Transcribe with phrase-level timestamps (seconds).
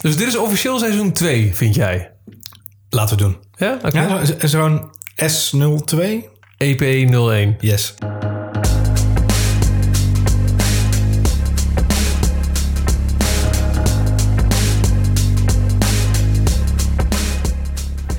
[0.00, 2.10] Dus dit is officieel seizoen 2, vind jij?
[2.90, 3.36] Laten we doen.
[3.56, 3.78] Ja?
[3.84, 4.00] Oké.
[4.00, 5.98] Ja, zo- zo'n S02?
[6.58, 7.56] EP01.
[7.60, 7.94] Yes.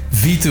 [0.09, 0.49] V2.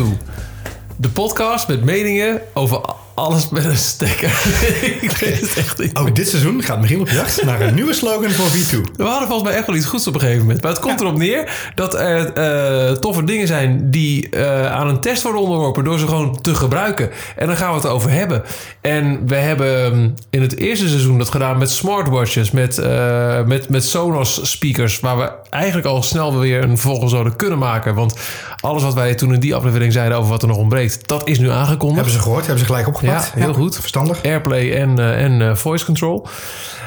[0.97, 2.81] De podcast met meningen over
[3.21, 4.29] alles met een stekker.
[5.01, 5.97] ik weet het echt niet.
[5.97, 8.81] Ook dit seizoen gaat Michiel op jacht naar een nieuwe slogan voor V2.
[8.97, 10.63] We hadden volgens mij echt wel iets goeds op een gegeven moment.
[10.63, 15.01] Maar het komt erop neer dat er eh, toffe dingen zijn die eh, aan een
[15.01, 17.11] test worden onderworpen door ze gewoon te gebruiken.
[17.37, 18.43] En daar gaan we het over hebben.
[18.81, 23.69] En we hebben mm, in het eerste seizoen dat gedaan met smartwatches, met, eh, met,
[23.69, 27.95] met Sonos speakers, waar we eigenlijk al snel weer een volgende zouden kunnen maken.
[27.95, 28.15] Want
[28.61, 31.39] alles wat wij toen in die aflevering zeiden over wat er nog ontbreekt, dat is
[31.39, 31.95] nu aangekondigd.
[31.95, 32.41] Hebben ze gehoord?
[32.41, 33.10] Hebben ze gelijk opgepakt?
[33.13, 33.77] Ja, heel goed.
[33.79, 34.23] Verstandig.
[34.25, 36.27] Airplay en, eh, en eh, voice control.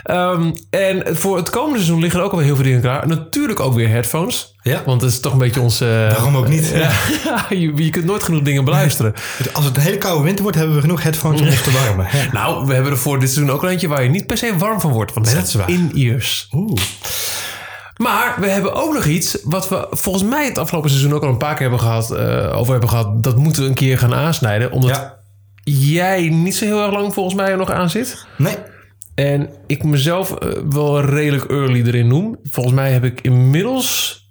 [0.04, 3.08] Ehm, en voor het komende seizoen liggen er ook alweer heel veel dingen klaar.
[3.08, 4.56] Natuurlijk ook weer headphones.
[4.62, 4.82] Ja.
[4.86, 5.82] Want het is toch een beetje ons...
[5.82, 6.74] eh, Waarom ook niet?
[7.26, 9.14] Ja, je, je kunt nooit genoeg dingen beluisteren.
[9.54, 12.08] Als het een hele koude winter wordt, hebben we genoeg headphones om ons te warmen.
[12.12, 12.32] Ja.
[12.40, 14.82] Nou, we hebben er voor dit seizoen ook eentje waar je niet per se warm
[14.82, 15.14] van wordt.
[15.14, 15.70] Want Nee, het dat is waar.
[15.70, 16.48] in-ears.
[16.52, 16.82] Oeh.
[17.98, 21.30] Maar we hebben ook nog iets wat we volgens mij het afgelopen seizoen ook al
[21.30, 23.24] een paar keer hebben gehad, eh, over hebben gehad.
[23.24, 24.72] Dat moeten we een keer gaan aansnijden.
[24.72, 25.18] Omdat Ja.
[25.64, 28.28] Jij niet zo heel erg lang volgens mij er nog aan zit.
[28.38, 28.56] Nee.
[29.16, 32.38] En ik mezelf eh, wel redelijk early erin noem.
[32.44, 34.22] Volgens mij heb ik inmiddels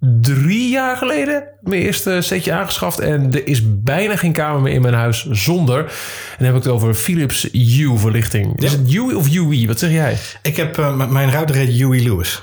[0.00, 2.98] drie jaar geleden mijn eerste setje aangeschaft.
[2.98, 5.78] En er is bijna geen kamer meer in mijn huis zonder.
[5.78, 5.90] En
[6.38, 8.62] dan heb ik het over Philips Hue verlichting.
[8.62, 9.66] Is het Hue of Hue?
[9.66, 10.16] Wat zeg jij?
[10.42, 12.42] Ik heb eh, mijn router heet Huey Lewis.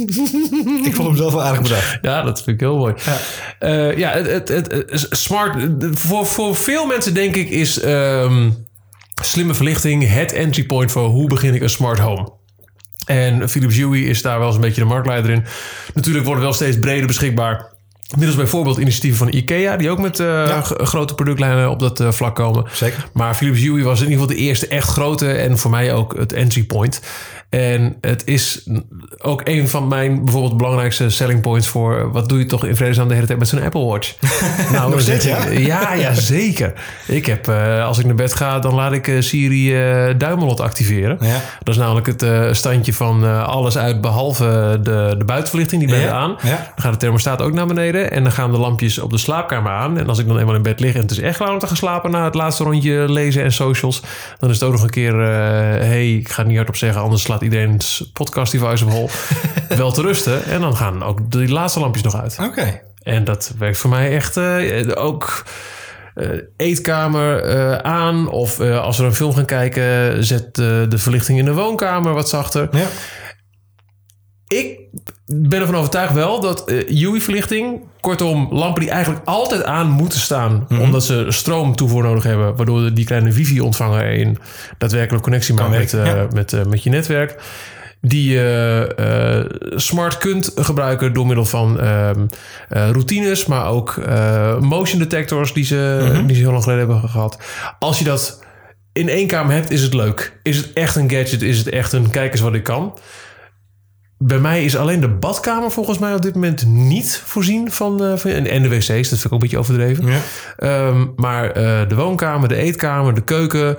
[0.88, 1.98] ik vond hem zelf wel aardig bedacht.
[2.02, 2.94] Ja, dat vind ik heel mooi.
[3.60, 5.66] Ja, ja het, het, smart.
[5.90, 8.50] Voor, voor veel mensen denk ik is ehm,
[9.22, 12.40] slimme verlichting het entry point voor hoe begin ik een smart home.
[13.06, 15.44] En Philips Hue is daar wel eens een beetje de marktleider in.
[15.94, 17.71] Natuurlijk worden wel steeds breder beschikbaar.
[18.16, 22.34] Middels bijvoorbeeld initiatieven van IKEA, die ook met eh, grote productlijnen op dat eh, vlak
[22.34, 22.64] komen.
[22.72, 23.06] Zeker.
[23.12, 26.14] Maar Philips Hue was in ieder geval de eerste echt grote en voor mij ook
[26.18, 27.00] het entry point.
[27.48, 28.66] En het is
[29.18, 33.08] ook een van mijn bijvoorbeeld belangrijkste selling points voor wat doe je toch in vredesnaam
[33.08, 34.14] de hele tijd met zo'n Apple Watch?
[34.72, 36.72] nou, Nog steeds, ik- ja, ja, zeker.
[37.06, 40.60] Ik heb, eh, als ik naar bed ga, dan laat ik eh, Siri eh duimelot
[40.60, 41.18] activeren.
[41.20, 41.40] Ja.
[41.62, 45.90] Dat is namelijk het eh, standje van eh, alles uit behalve de, de buitenverlichting, die
[45.90, 46.36] blijft Ja, aan.
[46.42, 49.72] Dan gaat de thermostaat ook naar beneden en dan gaan de lampjes op de slaapkamer
[49.72, 49.98] aan.
[49.98, 51.66] En als ik dan eenmaal in bed lig en het is echt klaar om te
[51.66, 54.02] gaan slapen na het laatste rondje lezen en socials,
[54.38, 55.28] dan is het ook nog een keer, eh,
[55.86, 59.10] hey, ik ga het niet hardop zeggen, anders slaat iedereen's podcast device op hol,
[59.76, 60.44] wel te rusten.
[60.44, 62.38] En dan gaan ook die laatste lampjes nog uit.
[62.42, 62.80] Oké.
[63.02, 65.44] En dat werkt voor mij echt eh, ook
[66.14, 68.28] eh, eetkamer aan.
[68.28, 72.68] Of als we een film gaan kijken, zet de verlichting in de woonkamer wat zachter.
[72.72, 72.86] Ja.
[74.52, 74.80] Ik
[75.26, 80.66] ben ervan overtuigd wel dat eh UI-verlichting, kortom, lampen die eigenlijk altijd aan moeten staan,
[80.80, 84.38] omdat ze stroomtoevoer nodig hebben, waardoor die kleine wifi-ontvanger in
[84.78, 86.26] daadwerkelijk connectie maakt met, eh, ja.
[86.32, 87.42] met, eh, met je netwerk.
[88.00, 92.26] Die je eh, smart kunt gebruiken door middel van ehm,
[92.68, 94.00] eh, routines, maar ook
[94.60, 97.38] motion detectors die ze, die ze heel lang geleden hebben gehad.
[97.78, 98.44] Als je dat
[98.92, 100.38] in één kamer hebt, is het leuk.
[100.42, 101.42] Is het echt een gadget?
[101.42, 102.94] Is het echt een kijk eens wat ik kan?
[104.24, 108.04] Bij mij is alleen de badkamer volgens mij op dit moment niet voorzien van...
[108.04, 110.06] eh, van en en de wc's, dat vind ik ook een beetje overdreven.
[110.06, 110.18] Ja.
[110.56, 113.76] Ehm, maar eh, de woonkamer, de eetkamer, de keuken,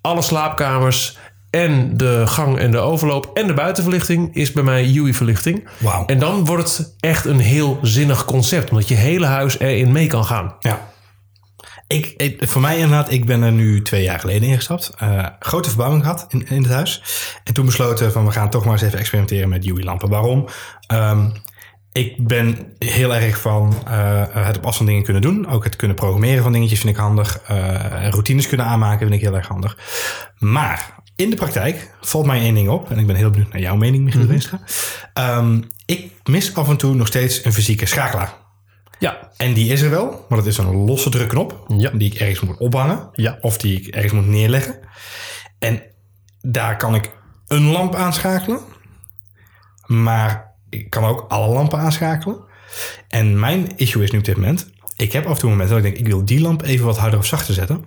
[0.00, 1.18] alle slaapkamers...
[1.50, 5.68] en de gang en de overloop en de buitenverlichting is bij mij UI-verlichting.
[6.06, 8.70] En dan wordt het echt een heel zinnig concept...
[8.70, 10.54] omdat je hele huis erin mee kan gaan.
[10.60, 10.80] Ja.
[11.86, 14.92] Ik, ik- voor mij inderdaad, ik ben er nu twee jaar geleden ingestapt.
[14.98, 17.02] Eh, grote verbouwing gehad in, in het huis.
[17.44, 20.08] En toen besloten van we gaan toch maar eens even experimenteren met UV-lampen.
[20.08, 20.48] Waarom?
[20.86, 21.28] Ehm,
[21.92, 25.48] ik ben heel erg van eh, het op afstand dingen kunnen doen.
[25.48, 27.40] Ook het kunnen programmeren van dingetjes vind ik handig.
[27.46, 29.78] Eh, routines kunnen aanmaken vind ik heel erg handig.
[30.38, 32.90] Maar in de praktijk valt mij één ding op.
[32.90, 34.60] En ik ben heel benieuwd naar jouw mening, Michiel Winstra.
[35.12, 38.32] Ehm, ik mis af en toe nog steeds een fysieke schakelaar.
[38.98, 41.66] Ja, En die is er wel, maar dat is een losse drukknop.
[41.76, 41.90] Ja.
[41.90, 43.08] Die ik ergens moet ophangen.
[43.12, 43.38] Ja.
[43.40, 44.78] Of die ik ergens moet neerleggen.
[45.58, 45.82] En
[46.40, 47.10] daar kan ik
[47.46, 48.60] een lamp aanschakelen.
[49.86, 52.44] Maar ik kan ook alle lampen aanschakelen.
[53.08, 54.74] En mijn issue is nu op dit moment...
[54.96, 56.06] Ik heb af en toe momenten dat ik denk...
[56.06, 57.84] ik wil die lamp even wat harder of zachter zetten.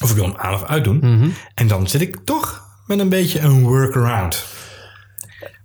[0.00, 1.32] Of ik wil hem aan of uit doen.
[1.54, 4.46] En dan zit ik toch met een beetje een workaround.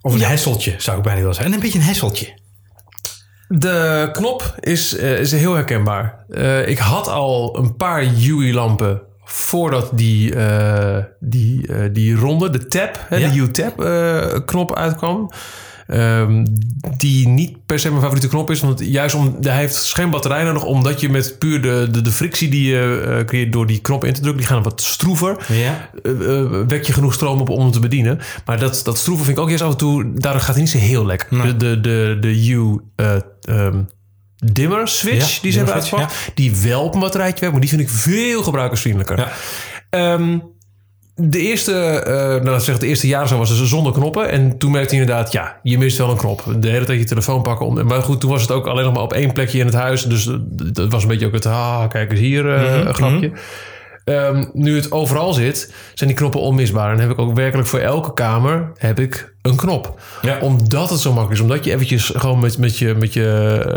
[0.00, 1.52] Of een hesseltje, zou ik bijna willen zeggen.
[1.52, 2.37] En een beetje een hesseltje.
[3.48, 6.24] De knop is, eh, is heel herkenbaar.
[6.30, 13.06] Eh, ik had al een paar UI-lampen voordat die, eh, die, die ronde, de tab,
[13.10, 13.16] Ja.
[13.30, 15.30] de U-tab eh, knop uitkwam.
[15.88, 16.44] Ehm,
[16.96, 18.60] die niet per se mijn favoriete knop is.
[18.60, 22.12] Want juist om, hij heeft geen batterij nodig, omdat je met puur de, de, de
[22.12, 25.36] frictie die je eh, creëert door die knop in te drukken, die gaan wat stroever.
[25.48, 25.90] Ja.
[26.02, 28.20] Eh, eh, wek je genoeg stroom op om hem te bedienen.
[28.44, 30.72] Maar dat, dat stroeven vind ik ook juist af en toe, daardoor gaat hij niet
[30.72, 31.26] zo heel lekker.
[31.30, 31.56] Nee.
[31.56, 33.82] De, de, de, de U eh, ehm,
[34.36, 37.70] dimmer switch Ja, die ze hebben uitgebracht, die wel op een batterijtje werkt, maar die
[37.70, 39.18] vind ik veel gebruikersvriendelijker.
[39.18, 39.32] Ja.
[39.90, 40.38] Ehm,
[41.20, 44.30] de eerste, eh nou, we zeggen, de eerste jaren zo was het zonder knoppen.
[44.30, 46.42] En toen merkte je inderdaad, ja, je mist wel een knop.
[46.58, 47.66] De hele tijd je telefoon pakken.
[47.66, 49.74] Om, maar goed, toen was het ook alleen nog maar op één plekje in het
[49.74, 50.02] huis.
[50.02, 50.34] Dus eh,
[50.72, 53.30] dat was een beetje ook het, ah, kijk eens hier, Mhm, grapje.
[54.08, 56.92] Ehm, nu het overal zit, zijn die knoppen onmisbaar.
[56.92, 60.00] En heb ik ook werkelijk voor elke kamer heb ik een knop.
[60.22, 60.38] Ja.
[60.40, 61.46] Omdat het zo makkelijk is.
[61.46, 63.26] Omdat je eventjes gewoon met, met je, met je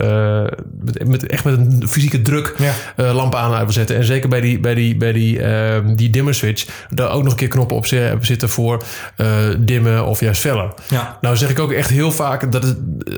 [0.02, 2.72] eh, met, met, echt met een fysieke druk Ja.
[2.96, 3.96] eh, lampen aan en uit wil zetten.
[3.96, 7.32] En zeker bij die, bij die, bij die, ehm, die dimmer switch, daar ook nog
[7.32, 8.84] een keer knoppen op zi- zitten voor
[9.16, 9.28] eh,
[9.60, 10.74] dimmen of juist feller.
[10.90, 11.18] Ja.
[11.22, 12.78] Nou zeg ik ook echt heel vaak dat het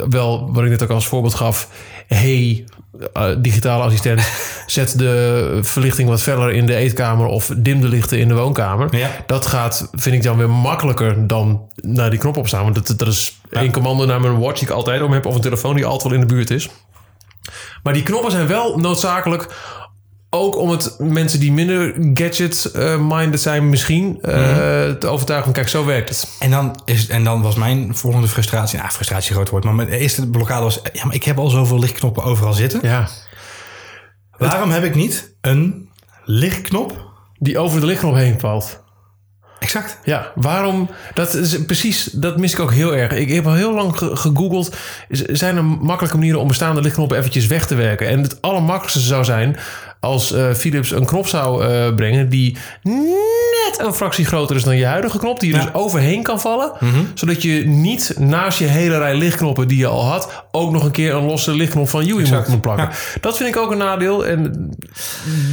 [0.10, 1.70] wel, wat ik net ook als voorbeeld gaf,
[2.08, 2.64] hey,
[3.14, 4.22] eh, digitale assistent,
[4.66, 8.96] zet de verlichting wat feller in de eetkamer of dim de lichten in de woonkamer.
[8.96, 9.10] Ja.
[9.28, 12.64] Dat gaat, vind ik dan weer makkelijker dan naar die knop opstaan.
[12.64, 15.36] Want dat, dat is één commando naar mijn watch die ik altijd om heb of
[15.36, 16.70] een telefoon die altijd wel in de buurt is.
[17.84, 19.48] Maar die knoppen zijn wel noodzakelijk.
[20.36, 24.34] Ook om het mensen die minder gadget-minded zijn, misschien eh,
[24.90, 25.44] te overtuigen.
[25.46, 26.36] van, Kijk, zo werkt het.
[26.40, 28.78] En dan, is, en dan was mijn volgende frustratie...
[28.80, 29.64] Ja, frustratie groot woord.
[29.64, 30.80] Maar mijn eerste blokkade was...
[30.94, 32.80] Ja, maar ik heb al zoveel lichtknoppen overal zitten.
[32.84, 33.08] Ja.
[34.38, 35.90] Waarom heb ik niet een
[36.26, 37.12] lichtknop?
[37.40, 38.82] Die over de lichtknop heen valt.
[39.60, 39.98] Exact.
[40.04, 40.90] Ja, waarom?
[41.14, 43.12] Dat is precies, dat mis ik ook heel erg.
[43.12, 44.76] Ik heb al heel lang ge- gegoogeld.
[45.10, 48.08] Zijn er makkelijke manieren om bestaande lichtknoppen eventjes weg te werken?
[48.08, 49.58] En het allermakkelijkste zou zijn
[50.04, 54.78] als eh, Philips een knop zou eh, brengen die net een fractie groter is dan
[54.78, 55.64] je huidige knop, die je Ja.
[55.64, 56.72] dus overheen kan vallen,
[57.14, 60.92] zodat je niet naast je hele rij lichtknoppen die je al had, ook nog een
[60.92, 62.48] keer een losse lichtknop van moet, Exact.
[62.48, 62.90] moet plakken.
[63.22, 64.70] Dat vind ik ook een nadeel en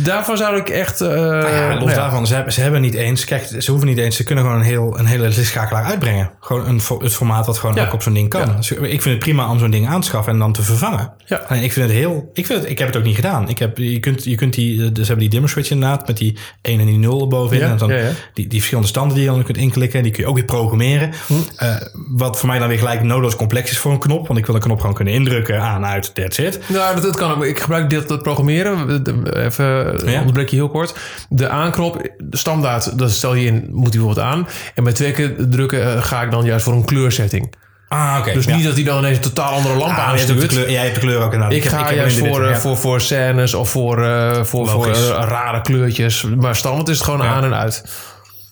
[0.02, 0.98] daarvan zou ik echt.
[0.98, 3.24] ja, los nou daarvan, ze hebben, ze hebben niet eens...
[3.24, 4.16] Kijk, ze hoeven niet eens...
[4.16, 6.30] Ze kunnen gewoon een, heel, een hele lichtschakelaar uitbrengen.
[6.40, 8.56] Gewoon een, het formaat wat gewoon ook op zo'n ding kan.
[8.56, 11.12] Dus ik vind het prima om zo'n ding aan te schaffen en dan te vervangen.
[11.26, 11.40] Ja.
[11.48, 12.30] Alleen ik vind het heel...
[12.32, 13.48] Ik, vind het, ik heb het ook niet gedaan.
[13.48, 14.92] Ik heb, je, kunt, je kunt die...
[14.92, 17.64] Dus hebben die dimmer switch inderdaad met die 1 en die 0 erbovenin.
[17.64, 18.10] Ja, en dan ja, ja.
[18.34, 20.02] Die, die verschillende standen die je dan kunt inklikken.
[20.02, 21.10] Die kun je ook weer programmeren.
[21.26, 21.34] Hm.
[21.56, 24.26] Eh, wat voor mij dan weer gelijk noodloos complex is voor een knop.
[24.26, 25.60] Want ik wil een knop gewoon kunnen indrukken.
[25.62, 26.60] Aan, uit, that's it.
[26.68, 27.44] Nou, dat, dat kan ook.
[27.44, 29.02] Ik gebruik dit dat programmeren.
[29.34, 29.64] Even
[30.10, 30.18] Ja.
[30.18, 30.94] onderbreek je heel kort.
[31.28, 34.46] De aanknop, de standaard, dat stel je in, moet hij bijvoorbeeld aan.
[34.74, 37.52] En bij twee keer drukken eh, ga ik dan juist voor een kleursetting.
[37.92, 38.32] Ah, oké.
[38.32, 38.56] Dus ja.
[38.56, 40.48] niet dat hij dan ineens een totaal andere lamp Ah, jij, hebt ook de aanstuurt.
[40.48, 41.52] kleur, jij hebt de kleur ook inderdaad.
[41.52, 42.56] Ik heb- ga heb juist voor, eh, ja.
[42.60, 46.22] voor, voor scènes of voor, eh, voor, voor eh, rare kleurtjes.
[46.36, 47.84] Maar standaard is het gewoon aan en uit.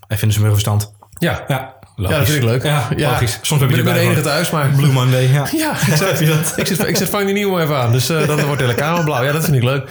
[0.08, 0.92] Hij vindt ze meer verstand.
[1.18, 1.44] Ja.
[1.48, 2.62] Ja, ja, dat vind ik leuk.
[2.62, 3.38] Ja, logisch.
[3.42, 4.68] Soms heb je ben ik ben de enige thuis, maar...
[4.76, 5.46] Blue Monday, ja.
[5.56, 6.20] Ja, ik zet,
[6.56, 7.92] ik zet, ik zet the Nemo even aan.
[7.92, 9.22] Dus eh, dan wordt de hele kamer blauw.
[9.24, 9.90] Ja, dat vind ik leuk.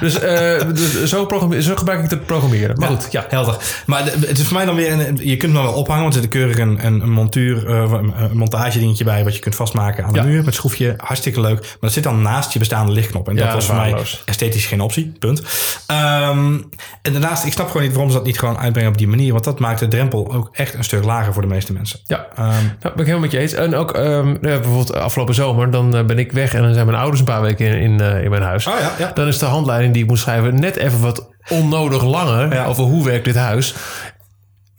[0.00, 1.28] Dus, eh, dus zo,
[1.60, 2.78] zo gebruik ik het te programmeren.
[2.78, 3.24] Maar goed, ja.
[3.28, 3.56] helder.
[3.86, 4.92] Maar het is voor mij dan weer...
[4.92, 7.66] Een, je kunt hem wel ophangen, want er zit keurig een, een, een montuur...
[7.66, 9.24] eh, een montage dingetje bij...
[9.24, 10.24] wat je kunt vastmaken aan de Ja.
[10.24, 10.94] muur met schroefje.
[10.96, 11.60] Hartstikke leuk.
[11.60, 13.28] Maar dat zit dan naast je bestaande lichtknop.
[13.28, 13.94] En Ja, dat was voor mij
[14.24, 15.12] esthetisch geen optie.
[15.18, 15.42] Punt.
[15.86, 16.58] Ehm,
[17.02, 19.32] en daarnaast, ik snap gewoon niet waarom ze dat niet gewoon uitbrengen op die manier.
[19.32, 22.00] Want dat maakt de drempel ook echt een stuk lager voor de meeste mensen.
[22.04, 23.52] Ja, nou, ben ik helemaal met je eens.
[23.52, 26.98] En ook ja, bijvoorbeeld afgelopen zomer, dan eh, ben ik weg en dan zijn mijn
[26.98, 28.66] ouders een paar weken in, in, eh, in mijn huis.
[28.66, 29.12] Oh ja, ja.
[29.12, 32.64] Dan is de handleiding die ik moet schrijven net even wat onnodig langer Ja.
[32.64, 33.74] over hoe werkt dit huis.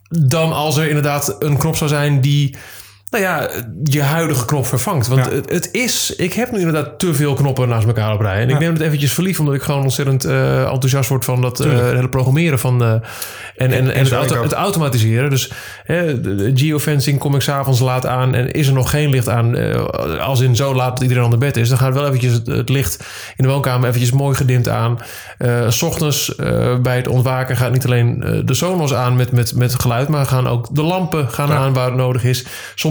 [0.10, 2.56] Dan als er inderdaad een knop zou zijn die,
[3.10, 3.50] nou ja,
[3.84, 5.08] je huidige knop vervangt.
[5.08, 5.32] Want Ja.
[5.32, 8.42] het, het is, ik heb nu inderdaad te veel knoppen naast elkaar op rij.
[8.42, 11.60] En ik neem het eventjes verliefd, omdat ik gewoon ontzettend eh, enthousiast word van dat
[11.60, 13.02] eh, hele programmeren van eh, en,
[13.56, 15.30] en, en, het, auto- automatiseren.
[15.30, 15.52] Dus
[15.84, 19.30] hè, de, de geofencing kom ik s'avonds laat aan en is er nog geen licht
[19.30, 19.56] aan,
[20.20, 22.48] als in zo laat dat iedereen aan de bed is, dan gaat wel eventjes het,
[22.48, 23.04] het licht
[23.36, 24.98] in de woonkamer eventjes mooi gedimd aan.
[25.70, 26.36] S ochtends
[26.82, 30.48] bij het ontwaken gaat niet alleen de Sonos aan met, met, met geluid, maar gaan
[30.48, 32.46] ook de lampen gaan aan waar het nodig is.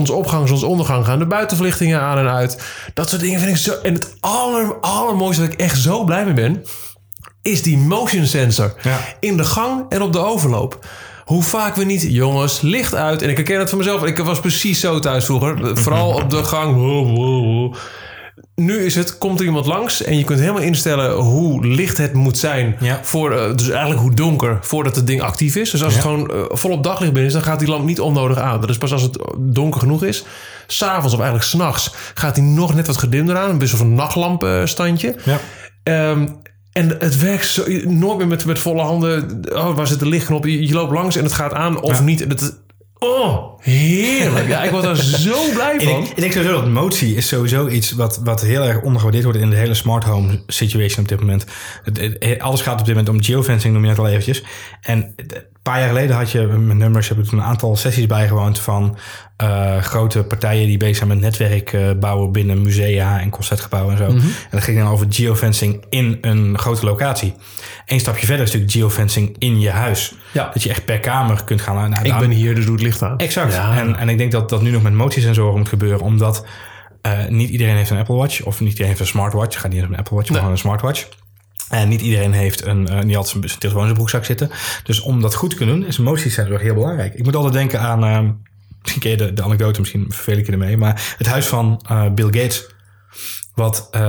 [0.09, 2.61] Zonsopgang, zonsondergang gaan de buitenverlichtingen aan en uit.
[2.93, 3.73] Dat soort dingen vind ik zo.
[3.83, 6.63] En het aller, allermooiste dat ik echt zo blij mee ben,
[7.41, 8.97] is die motion sensor Ja.
[9.19, 10.85] in de gang en op de overloop.
[11.25, 13.21] Hoe vaak we niet, jongens, licht uit.
[13.21, 14.03] En ik herken het van mezelf.
[14.03, 15.77] Ik was precies zo thuis vroeger.
[15.77, 16.75] Vooral op de gang.
[18.59, 22.13] Nu is het, komt er iemand langs en je kunt helemaal instellen hoe licht het
[22.13, 22.75] moet zijn.
[22.79, 22.99] Ja.
[23.03, 25.69] Voor, eh, dus eigenlijk hoe donker voordat het ding actief is.
[25.71, 28.37] Dus als het gewoon eh, volop daglicht binnen is, dan gaat die lamp niet onnodig
[28.37, 28.61] aan.
[28.61, 30.23] Dat is pas als het donker genoeg is.
[30.67, 33.49] S'avonds of eigenlijk s'nachts gaat hij nog net wat gedimder aan.
[33.49, 35.15] Een beetje van een nachtlampstandje.
[35.25, 35.39] ja.
[35.83, 36.27] Ehm,
[36.71, 39.41] en het werkt zo, nooit meer met, met volle handen.
[39.53, 40.45] Oh, waar zit de lichtknop?
[40.45, 42.03] Je, je loopt langs en het gaat aan of Ja.
[42.03, 42.19] niet.
[42.19, 42.57] Het,
[42.99, 44.47] Oh, heerlijk.
[44.47, 46.03] Ja, ik word er zo blij van.
[46.03, 49.49] ik denk sowieso dat motie is sowieso iets wat, wat heel erg ondergewaardeerd wordt in
[49.49, 51.45] de hele smart home situation op dit moment.
[51.83, 54.43] Het- het- alles gaat op dit moment om geofencing, noem je net al eventjes.
[54.81, 58.59] En een paar jaar geleden had je met nummers, heb ik een aantal sessies bijgewoond
[58.59, 58.97] van
[59.39, 63.97] eh, grote partijen die bezig zijn met netwerk eh, bouwen binnen musea en concertgebouwen en
[63.97, 64.05] zo.
[64.05, 67.33] En dat ging dan over geofencing in een grote locatie.
[67.85, 70.13] Eén stapje verder is natuurlijk geofencing in je huis.
[70.31, 70.49] Ja.
[70.53, 71.89] Dat je echt per kamer kunt gaan.
[71.89, 73.17] Nou, Ik ben hier, dus doe het licht aan.
[73.17, 73.53] Exact.
[73.53, 73.77] Ja.
[73.77, 76.45] En, en ik denk dat dat nu nog met motiesensoren moet gebeuren, omdat
[77.29, 79.53] niet iedereen heeft een Apple Watch of niet iedereen heeft een smartwatch.
[79.53, 81.07] Het gaat niet eens een Apple Watch, maar gewoon een smartwatch.
[81.69, 84.49] En niet iedereen heeft een, eh, niet altijd zijn telefoon in zijn broekzak zitten.
[84.83, 87.13] Dus om dat goed te kunnen doen, is een motiesensor heel belangrijk.
[87.13, 88.39] Ik moet altijd denken aan, eh, misschien
[88.99, 92.25] ken de, de anekdote, misschien vervel ik je ermee, maar het huis van eh, Bill
[92.25, 92.67] Gates.
[93.59, 94.01] Wat eh,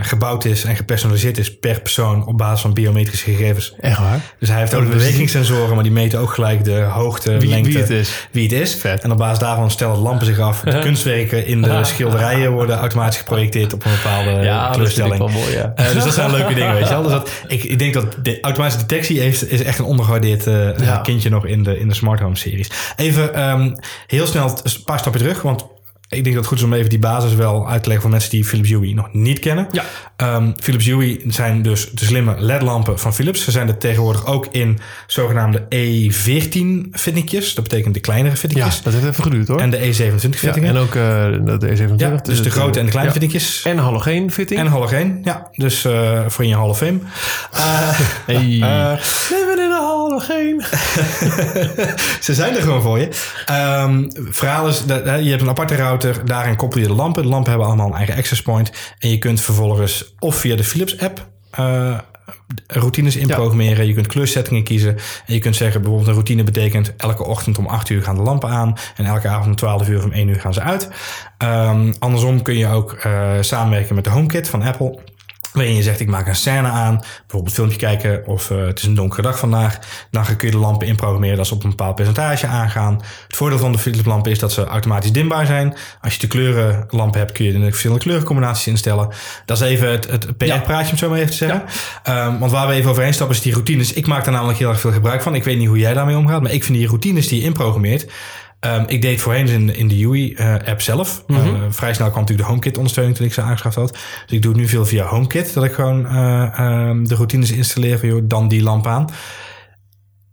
[0.00, 3.74] gebouwd is en gepersonaliseerd is per persoon op basis van biometrische gegevens.
[3.80, 4.20] Echt waar?
[4.38, 7.48] Dus hij heeft ook Oh, dat bewegingssensoren, maar die meten ook gelijk de hoogte, Wie-
[7.48, 8.28] lengte, wie het is.
[8.30, 8.74] wie het is.
[8.74, 9.02] Vet.
[9.02, 10.60] En op basis daarvan stellen lampen zich af.
[10.60, 15.18] De kunstwerken in de schilderijen worden automatisch geprojecteerd op een bepaalde Ja, dat kleurstelling.
[15.18, 15.72] wel mooi, ja.
[15.76, 17.02] Eh, dus dat zijn leuke dingen, weet je wel.
[17.02, 20.78] Dus dat, ik, ik denk dat de automatische detectie is, is echt een ondergewaardeerd eh,
[20.78, 20.96] Ja.
[20.98, 22.70] kindje nog in de, in de smart home series.
[22.96, 23.74] Even ehm,
[24.06, 25.66] heel snel een paar stappen terug, want
[26.08, 28.10] ik denk dat het goed is om even die basis wel uit te leggen voor
[28.10, 29.68] mensen die Philips Hue nog niet kennen.
[29.72, 29.84] Ja.
[30.16, 33.44] Ehm, Philips Hue zijn dus de slimme LED-lampen van Philips.
[33.44, 37.54] Ze zijn er tegenwoordig ook in zogenaamde E14 fittingjes.
[37.54, 38.82] Dat betekent de kleinere Ja, fittingjes.
[38.82, 39.60] dat heeft even geduurd hoor.
[39.60, 40.68] En de E27 ja, fittingen.
[40.68, 41.94] en ook eh, de E27.
[41.96, 43.20] Ja, dus de grote en de kleine ja.
[43.20, 43.62] fittingjes.
[43.62, 44.60] En halogeen fitting.
[44.60, 45.48] En halogeen, ja.
[45.52, 46.98] Dus eh, voor in je Hall of Fame.
[47.52, 48.44] Eh, hey.
[49.30, 50.64] Leven in de halogeen.
[52.26, 53.08] ze zijn er gewoon voor je.
[53.46, 57.22] Ehm verhaal is, dat, je hebt een aparte router, daarin koppel je de lampen.
[57.22, 58.72] De lampen hebben allemaal een eigen access point.
[58.98, 61.98] En je kunt vervolgens of via de Philips app eh,
[62.66, 63.86] routines inprogrammeren.
[63.86, 64.96] Je kunt kleursettingen kiezen.
[65.26, 66.96] En je kunt zeggen, bijvoorbeeld een routine betekent...
[66.96, 68.76] elke ochtend om 8 uur gaan de lampen aan.
[68.96, 70.88] En elke avond om 12 uur of om 1 uur gaan ze uit.
[71.38, 75.14] Ehm, andersom kun je ook eh, samenwerken met de HomeKit van Apple...
[75.56, 76.96] Waarin je zegt, ik maak een scène aan.
[76.96, 79.78] Bijvoorbeeld een filmpje kijken of eh, het is een donkere dag vandaag.
[80.10, 83.02] Dan kun je de lampen inprogrammeren dat ze op een bepaald percentage aangaan.
[83.26, 85.76] Het voordeel van de Philips lampen is dat ze automatisch dimbaar zijn.
[86.00, 89.08] Als je de kleurenlampen hebt kun je de verschillende kleurencombinaties instellen.
[89.44, 91.62] Dat is even het, het PR-praatje om het zo maar even te zeggen.
[92.02, 93.92] Ehm, want waar we even overheen stappen is die routines.
[93.92, 95.34] Ik maak daar namelijk heel erg veel gebruik van.
[95.34, 96.42] Ik weet niet hoe jij daarmee omgaat.
[96.42, 98.06] Maar ik vind die routines die je inprogrammeert...
[98.74, 101.24] Ehm, ik deed voorheen in, in de UI-app zelf.
[101.26, 101.36] Eh,
[101.68, 103.90] vrij snel kwam natuurlijk de HomeKit-ondersteuning toen ik ze aangeschaft had.
[103.90, 105.54] Dus ik doe het nu veel via HomeKit.
[105.54, 109.08] Dat ik gewoon eh, ehm, de routines installeer van joh, dan die lamp aan.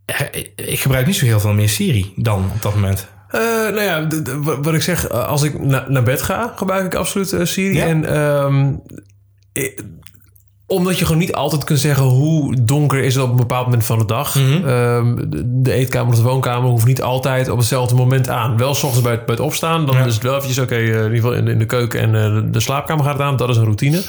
[0.05, 3.07] Eh, ik gebruik niet zo heel veel meer Siri dan op dat moment.
[3.29, 4.07] Eh, nou ja,
[4.61, 7.75] wat ik zeg, eh, als ik na- naar bed ga, gebruik ik absoluut eh, Siri.
[7.75, 7.85] Ja.
[7.85, 8.73] En ehm,
[9.53, 9.81] ik-
[10.75, 13.85] omdat je gewoon niet altijd kunt zeggen hoe donker is het op een bepaald moment
[13.85, 14.35] van de dag.
[14.35, 14.67] Mhm.
[14.67, 18.57] Ehm, de, de eetkamer of de woonkamer hoeft niet altijd op hetzelfde moment aan.
[18.57, 20.05] Wel s ochtends bij het, bij het opstaan, dan Ja.
[20.05, 22.15] is het wel eventjes oké, eh, in ieder geval in, de- in de keuken en
[22.15, 23.35] eh, de, de slaapkamer gaat het aan.
[23.37, 24.01] Dat is een routine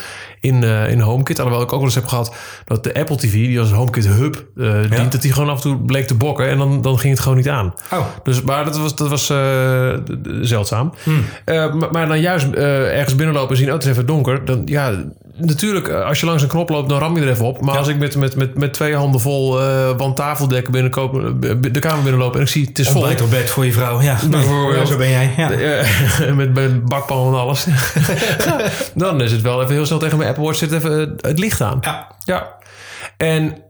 [0.45, 1.39] in, eh in HomeKit.
[1.39, 2.35] Alhoewel ik ook wel eens heb gehad
[2.65, 5.63] dat de Apple TV, die als HomeKit Hub eh, dient, dat die gewoon af en
[5.63, 7.75] toe bleek te bokken en dan, dan ging het gewoon niet aan.
[7.93, 9.93] Oh, Dus, maar dat was, dat was eh,
[10.41, 10.93] zeldzaam.
[11.45, 14.45] Eh, maar, maar dan juist ergens binnenlopen en zien, oh, het is even donker.
[14.45, 14.93] Dan, ja,
[15.37, 17.61] natuurlijk, als je langs een knop loopt, dan ram je er even op.
[17.61, 21.13] Maar als ik met, met, met, met twee handen vol eh wandtafeldekken binnenkoop,
[21.73, 23.01] de kamer binnenloop en ik zie, het is vol.
[23.01, 24.01] ontbijt op bed voor je vrouw.
[24.01, 24.89] Ja, Bijvoorbeeld.
[24.95, 25.31] zo ben jij.
[25.37, 25.51] Ja.
[26.35, 27.67] Met, met bakpan en alles.
[28.95, 31.39] dan is het wel even heel snel tegen mijn Apple Watch zit even eh, het
[31.39, 31.79] licht aan.
[31.81, 32.07] Ja.
[32.25, 32.55] Ja.
[33.17, 33.63] En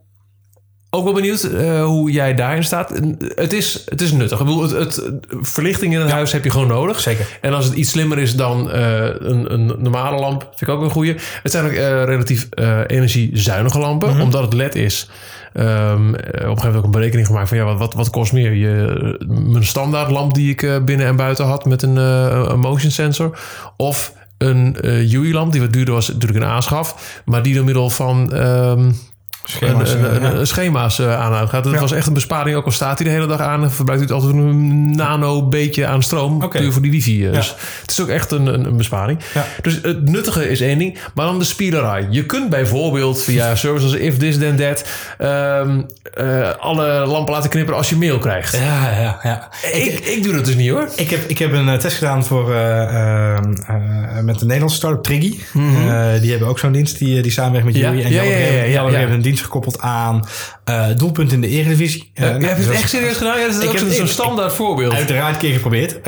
[0.95, 3.01] ook wel benieuwd eh, hoe jij daarin staat.
[3.19, 4.41] Het is, het is nuttig.
[4.41, 5.03] Ik bedoel, het, het,
[5.41, 7.01] verlichting in een huis heb je gewoon nodig.
[7.01, 7.27] Zeker.
[7.41, 10.83] En als het iets slimmer is dan eh, een, een normale lamp, vind ik ook
[10.83, 11.17] een goede.
[11.43, 11.73] Het zijn ook
[12.09, 12.49] relatief
[12.87, 14.21] energiezuinige lampen, Mhm.
[14.21, 15.11] omdat het LED is.
[15.53, 18.33] Eh, op een gegeven moment ook een berekening gemaakt van ja, wat, wat, wat kost
[18.33, 18.53] meer?
[18.53, 23.39] Je, mijn standaard lamp die ik binnen en buiten had met een, een motion sensor.
[23.77, 27.23] Of een eh UI-lamp die wat duurder was, natuurlijk een aanschaf.
[27.25, 28.93] Maar die door middel van ehm,
[29.47, 31.49] Schema's, een, een, eh, een- een schema's eh, aan.
[31.53, 31.81] Dat Ja.
[31.81, 32.57] was echt een besparing.
[32.57, 35.87] Ook al staat hij de hele dag aan, en verbruikt hij altijd een nano beetje
[35.87, 36.49] aan stroom.
[36.49, 37.27] Puur voor die wifi.
[37.27, 37.33] eh.
[37.33, 39.19] Dus het is ook echt een, een, een besparing.
[39.63, 42.07] Dus het nuttige is één ding, maar dan de spielerij.
[42.11, 44.85] Je kunt bijvoorbeeld via services als if this then that
[45.19, 45.81] ehm,
[46.15, 48.57] eh, alle lampen laten knipperen als je mail krijgt.
[48.57, 49.49] Ja, ja, ja.
[49.73, 50.89] Ik, ik doe dat dus niet hoor.
[50.97, 55.03] Ik heb, ik heb een test gedaan voor, eh, eh, eh, met de Nederlandse start-up
[55.03, 55.35] Triggy.
[55.55, 57.85] Eh, die hebben ook zo'n dienst die, die samenwerkt met Mhm.
[57.85, 58.05] Jullie.
[58.05, 60.25] En ja, ja, ja, ja, een dienst gekoppeld aan
[60.65, 62.11] Eh, doelpunt in de Eredivisie.
[62.15, 63.39] Uh, je hebt het echt serieus gedaan?
[63.39, 64.93] Ja, dat is ook zo'n standaard voorbeeld.
[64.93, 66.05] Uiteraard een keer geprobeerd.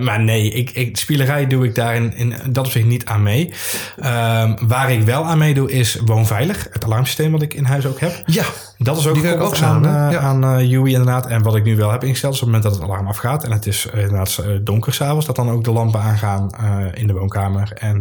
[0.00, 3.52] maar nee, ik, ik, spielerij doe ik daar in, in dat opzicht niet aan mee.
[3.98, 6.66] Ehm, waar ik wel aan meedoe is Woonveilig.
[6.70, 8.22] Het alarmsysteem wat ik in huis ook heb.
[8.26, 8.44] Ja.
[8.78, 10.18] Dat is ook, die ook aan, ja.
[10.18, 11.26] aan UI inderdaad.
[11.26, 13.44] En wat ik nu wel heb ingesteld is op het moment dat het alarm afgaat...
[13.44, 15.26] en het is inderdaad donker s'avonds...
[15.26, 16.50] dat dan ook de lampen aangaan
[16.94, 17.96] in de woonkamer en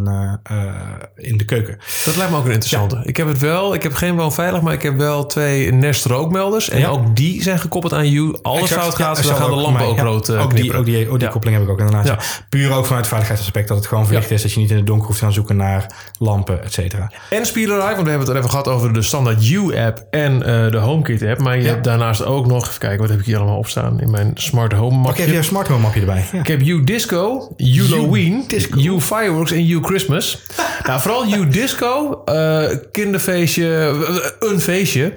[1.16, 1.78] in de keuken.
[2.06, 3.02] Dat lijkt me ook een interessante.
[3.04, 5.41] Ik heb het wel, ik heb geen woonveilig, maar ik heb wel twee
[5.72, 6.70] Nest rookmelders.
[6.70, 8.38] En ook die zijn gekoppeld aan you.
[8.42, 10.86] Alles exact, fout gaat, ja, dan gaan de lampen ook rood uh, ook die, ook
[10.86, 12.44] die, ook die koppeling heb ik ook inderdaad.
[12.50, 14.42] Puur ook vanuit veiligheidsaspect dat het gewoon verlicht is.
[14.42, 15.86] Dat je niet in het donker hoeft te gaan zoeken naar
[16.18, 17.12] lampen, et cetera.
[17.30, 20.78] En spielerij, want we hebben het even gehad over de standaard You-app en uh, de
[20.78, 21.40] HomeKit app.
[21.40, 24.02] Maar je hebt daarnaast ook nog, even kijken, wat heb ik hier allemaal op staan
[24.02, 25.12] in mijn smart home mapje.
[25.12, 26.26] Oké, heb je een smart home mapje erbij.
[26.32, 28.46] Ik heb You Disco, You Halloween,
[28.76, 30.42] You Fireworks en You Christmas.
[30.88, 33.96] nou, vooral You Disco, uh, kinderfeestje,
[34.40, 35.14] een feestje.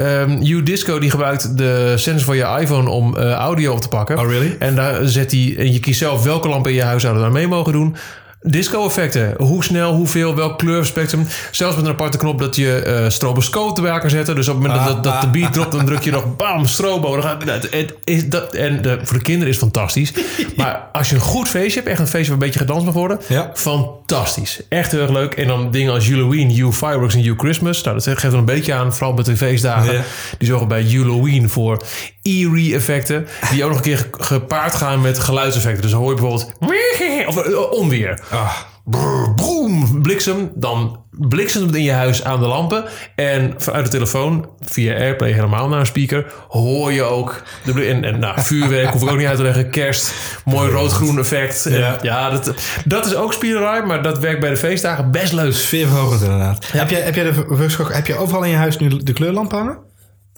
[0.00, 4.18] Um, U-Disco die gebruikt de sensor van je iPhone om uh, audio op te pakken.
[4.18, 4.56] Oh, really?
[4.58, 7.48] En daar zet hij, en je kiest zelf welke lampen in je huishouden daar mee
[7.48, 7.96] mogen doen.
[8.40, 9.34] Disco-effecten.
[9.38, 11.26] Hoe snel, hoeveel, welk kleurspectrum.
[11.50, 14.34] Zelfs met een aparte knop dat je uh, stroboscoop erbij kan zetten.
[14.34, 17.12] Dus op het moment dat, dat, de beat dropt, dan druk je nog bam, strobo.
[17.12, 20.12] Dan gaat, het, is dat, en de, voor de kinderen is het fantastisch.
[20.56, 22.94] Maar als je een goed feestje hebt, echt een feestje waar een beetje gedanst mag
[22.94, 23.20] worden.
[23.26, 23.50] Ja.
[23.54, 24.60] Fantastisch.
[24.68, 25.34] Echt heel erg leuk.
[25.34, 27.82] En dan dingen als Halloween, You Fireworks en You Christmas.
[27.82, 30.04] Nou, dat geeft er een beetje aan, vooral met de feestdagen.
[30.38, 31.82] Die zorgen bij Halloween voor
[32.22, 33.26] eerie effecten.
[33.50, 35.82] Die ook nog een keer gepaard gaan met geluidseffecten.
[35.82, 36.52] Dus dan hoor je bijvoorbeeld...
[37.26, 38.20] Of uh, onweer.
[38.30, 38.52] Ah.
[38.84, 40.50] Brrr, boom, bliksem.
[40.54, 42.84] Dan bliksemt het in je huis aan de lampen.
[43.14, 46.26] En vanuit de telefoon, via AirPlay helemaal naar een speaker...
[46.48, 47.42] hoor je ook...
[47.64, 49.70] De, en, en nou, vuurwerk hoef ik ook niet uit te leggen.
[49.70, 51.66] Kerst, mooi rood-groen effect.
[51.70, 52.54] Ja, ja dat,
[52.84, 55.52] dat is ook spielerij, maar dat werkt bij de feestdagen best leuk.
[55.52, 56.66] Sfeerverhogend inderdaad.
[56.72, 59.78] Heb, jij, heb, jij de, heb je overal in je huis nu de kleurlamp hangen?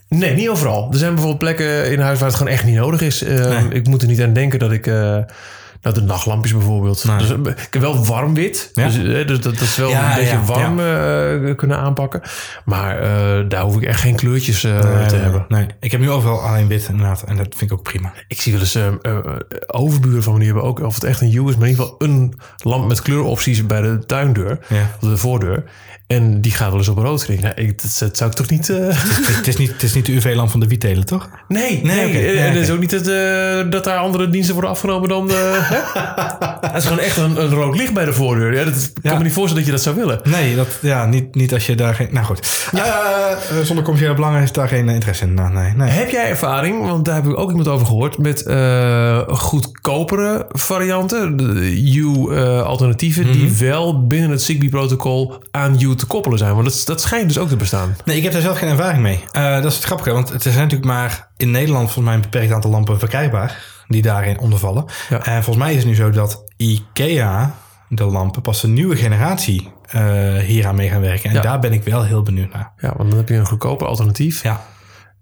[0.09, 0.88] Nee, niet overal.
[0.92, 3.23] Er zijn bijvoorbeeld plekken in huis waar het gewoon echt niet nodig is.
[3.23, 4.87] Uh, Ik moet er niet aan denken dat ik...
[4.87, 5.16] Uh,
[5.82, 7.18] nou, de nachtlampjes bijvoorbeeld.
[7.18, 8.70] Dus, ik heb wel warm wit.
[8.72, 8.84] Ja?
[8.84, 8.94] Dus,
[9.26, 12.22] dus dat, dat is wel ja, een beetje warm uh, kunnen aanpakken.
[12.64, 12.99] Maar
[13.49, 15.44] daar hoef ik echt geen kleurtjes nee, te hebben.
[15.49, 17.22] Nee, ik heb nu overal alleen wit inderdaad.
[17.22, 18.12] En dat vind ik ook prima.
[18.28, 18.78] Ik zie wel eens
[19.66, 21.84] overburen van me, die hebben ook, of het echt een U is, maar in ieder
[21.84, 24.58] geval een lamp met kleuropties bij de tuindeur.
[25.00, 25.64] Of de voordeur.
[26.10, 28.68] En die gaat wel eens op rood Nou, ik, dat, zou ik toch niet...
[28.68, 28.76] Uh...
[29.36, 29.73] Het, is, niet...
[29.73, 31.28] Het is niet de UV-lamp van de wietelen, toch?
[31.49, 32.12] Nee, nee.
[32.12, 35.30] nee, en het is ook niet dat, uh, dat daar andere diensten worden afgenomen dan...
[36.00, 38.54] Uh, het is gewoon echt een, een, rood licht bij de voordeur.
[38.54, 40.20] Ja, dat, ik kan me niet voorstellen dat je dat zou willen.
[40.25, 42.08] Nee, dat, ja, niet, niet als je daar geen...
[42.10, 42.68] Nou goed.
[42.73, 45.34] Ja, zonder commerciële belangen is daar geen interesse in.
[45.34, 45.88] Nou, nee, nee.
[45.88, 48.18] Heb jij ervaring, want daar heb ik ook iemand over gehoord...
[48.18, 48.44] met
[49.28, 53.32] goedkopere varianten, de U-alternatieven...
[53.32, 53.64] die mhm.
[53.64, 56.54] wel binnen het Zigbee-protocol aan U te koppelen zijn.
[56.54, 57.97] Want dat, dat schijnt dus ook te bestaan.
[58.04, 59.25] Nee, ik heb daar zelf geen ervaring mee.
[59.32, 62.21] Uh, dat is het grappige, want het zijn natuurlijk maar in Nederland volgens mij een
[62.21, 64.84] beperkt aantal lampen verkrijgbaar die daarin ondervallen.
[65.08, 65.25] Ja.
[65.25, 67.54] En volgens mij is het nu zo dat IKEA
[67.89, 71.30] de lampen pas een nieuwe generatie uh, hier aan mee gaan werken.
[71.30, 72.73] En daar ben ik wel heel benieuwd naar.
[72.76, 74.43] Ja, want dan heb je een goedkoper alternatief.
[74.43, 74.60] Ja.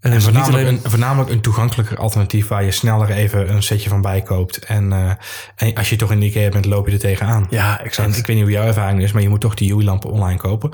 [0.00, 0.80] En, en voornamelijk, alleen...
[0.84, 4.58] een, voornamelijk een toegankelijker alternatief waar je sneller even een setje van bij koopt.
[4.58, 5.10] En, uh,
[5.56, 7.46] en als je toch in de IKEA bent, loop je er tegenaan.
[7.50, 8.12] Ja, exact.
[8.12, 10.38] En ik weet niet hoe jouw ervaring is, maar je moet toch die UI-lampen online
[10.38, 10.70] kopen.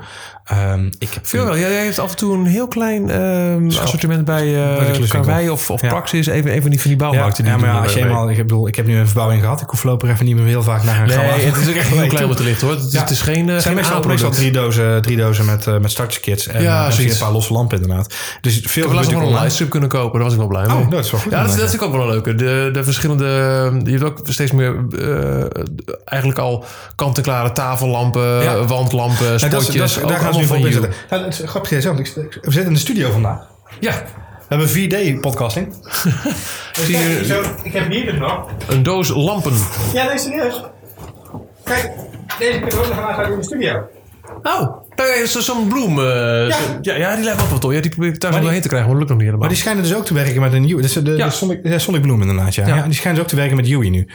[0.51, 1.57] Um, ik heb Veel wel.
[1.57, 5.81] Jij heeft af en toe een heel klein um, assortiment bij uh, Karwei of, of
[5.81, 5.87] ja.
[5.87, 6.27] Praxis.
[6.27, 7.45] Even, even van die, van die bouwmarkten.
[7.45, 9.61] Ja, ja maar ja, als je eenmaal, ik, bedoel, ik heb nu een verbouwing gehad.
[9.61, 11.89] Ik hoef voorlopig even niet meer heel vaak naar een nee, het is ook echt
[11.89, 12.71] heel klein wat er ligt hoor.
[12.71, 16.47] Het, is geen Het zijn meestal, drie dozen, drie dozen met, uh, met starterskits.
[16.47, 18.15] En ja, uh, een paar losse lampen inderdaad.
[18.41, 20.13] Dus veel nog een livestream kunnen kopen.
[20.13, 20.75] Daar was ik wel blij mee.
[20.75, 21.31] Oh, dat is wel goed.
[21.31, 22.37] Ja, dat, dat is ook wel leuk.
[22.37, 23.25] De, de verschillende...
[23.83, 24.85] Je hebt ook steeds meer
[26.05, 26.63] eigenlijk al
[26.95, 29.99] kant-en-klare tafellampen, wandlampen, spotjes.
[29.99, 30.93] Daar gaan we nu voor inzetten.
[31.09, 31.69] Ja, het is grappig.
[31.69, 33.39] We zitten in de studio vandaag.
[33.79, 34.03] Ja.
[34.47, 35.67] We hebben 4D-podcasting.
[37.63, 38.45] ik heb hier dus nog.
[38.67, 39.53] Een doos lampen.
[39.93, 40.61] Ja, nee, serieus.
[41.63, 41.91] Kijk,
[42.39, 43.87] deze kunnen we ook nog in de studio.
[44.43, 44.84] Oh,
[45.25, 45.99] zo'n bloem.
[45.99, 46.05] Uh,
[46.47, 46.51] ja.
[46.51, 46.95] Zo, ja.
[46.95, 47.73] ja, die lijkt wel wat tof.
[47.73, 49.39] Ja, die probeer ik thuis nog heen te krijgen, maar dat lukt nog niet helemaal.
[49.39, 50.81] Maar die schijnen dus ook te werken met een nieuwe.
[50.81, 51.25] Dat is de, ja.
[51.25, 52.67] de Sonic, de Sonic Bloem inderdaad, ja.
[52.67, 52.83] ja.
[52.83, 54.07] Die schijnen dus ook te werken met Yui nu.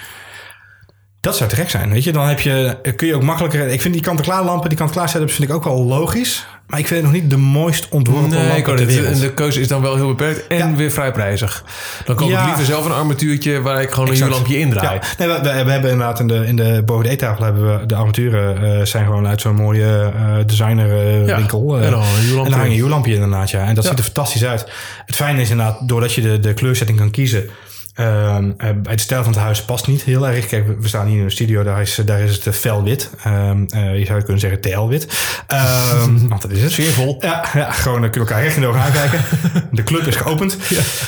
[1.20, 2.12] Dat zou te gek zijn, weet je.
[2.12, 3.68] Dan heb je, kun je ook makkelijker...
[3.68, 6.46] Ik vind die kant-en-klaar lampen, die kant-en-klaar setups vind ik ook wel logisch.
[6.66, 9.20] Maar ik vind het nog niet de mooist ontworpen nee, lampen ter wereld.
[9.20, 11.64] De keuze is dan wel heel beperkt en weer vrij prijzig.
[12.04, 14.98] Dan koop ik liever zelf een armatuurtje waar ik gewoon een lampje in draai.
[15.00, 15.00] Ja.
[15.18, 17.94] Nee, we, we, hebben inderdaad in de, in de boven de eettafel hebben we de
[17.94, 21.78] armaturen uh, zijn gewoon uit zo'n mooie uh, designer uh, winkel.
[21.78, 22.02] en dan,
[22.46, 23.64] en hangen een lampje inderdaad, ja.
[23.64, 24.66] En dat ziet er fantastisch uit.
[25.06, 27.50] Het fijne is inderdaad, doordat je de, de kleurzetting kan kiezen
[27.94, 30.46] Ehm, eh, bij de stijl van het huis past niet heel erg.
[30.46, 33.10] Kijk, we- staan hier in een studio, daar is, daar is het eh, felwit.
[33.24, 35.06] Ehm, eh, je zou kunnen zeggen TL-wit.
[35.46, 36.72] Ehm, want dat is het.
[36.72, 37.16] Sfeervol.
[37.20, 39.20] Ja, ja, gewoon uh, kunnen elkaar recht in de ogen aankijken.
[39.72, 40.52] De club is geopend.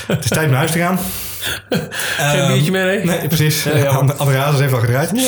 [0.07, 0.99] Het is tijd om naar huis te gaan.
[2.18, 3.05] Geen biertje meer, nee?
[3.05, 3.62] Nee, precies.
[3.62, 3.85] Ja, ja.
[4.02, 5.11] Ander- Andere Hazes heeft al gedraaid.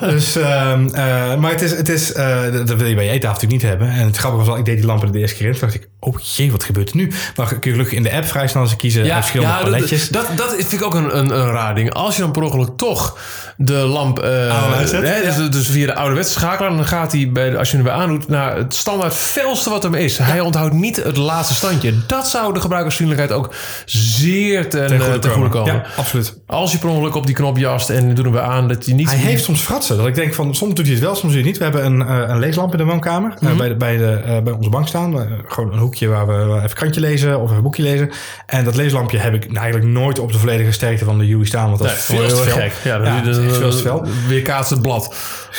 [0.00, 3.10] Dus, ehm, eh, maar het is, het is eh, dat dat wil je bij je
[3.10, 3.88] eettafel natuurlijk niet hebben.
[3.88, 5.52] En het grappige was wel, ik deed die lampen de eerste keer in.
[5.52, 7.12] Toen dacht ik, oh jee, wat gebeurt er nu?
[7.36, 10.08] Maar kun je gelukkig in de app vrij snel eens kiezen uit verschillende dat, paletjes.
[10.08, 11.92] dat, dat vind ik ook een, een, een raar ding.
[11.92, 13.18] Als je dan per ongeluk toch
[13.56, 14.18] de lamp...
[14.18, 14.30] eh,
[14.72, 15.48] hè, dus, ja.
[15.48, 16.70] dus via de ouderwetse schakelaar...
[16.70, 18.28] dan gaat hij, bij, als je hem weer aandoet...
[18.28, 20.18] naar het standaard felste wat er is.
[20.18, 21.94] Hij onthoudt niet het laatste standje.
[22.06, 25.72] Dat zou de gebruikersvriendelijkheid ook zeer ten, goede komen.
[25.72, 25.88] komen.
[25.88, 26.40] Ja, absoluut.
[26.46, 28.68] Als je per ongeluk op die knop jast en hem weer aan...
[28.68, 29.10] dat je niet...
[29.10, 29.96] Hij heeft soms fratsen.
[29.96, 31.58] Dat ik denk van, soms doet hij het wel, soms doet hij het niet.
[31.58, 33.34] We hebben een, eh, een leeslamp in de woonkamer.
[33.40, 33.50] Mhm.
[33.50, 35.28] eh, bij, de, bij, de, eh, bij onze bank staan.
[35.46, 38.10] Gewoon een hoekje waar we even krantje lezen of even een boekje lezen.
[38.46, 41.66] En dat leeslampje heb ik eigenlijk nooit op de volledige sterkte van de UI staan.
[41.66, 42.72] Want dat Nee, is veel te gek.
[42.84, 44.06] Ja, Ja, dat is echt veel te fel.
[44.28, 45.14] Weer kaatst het blad.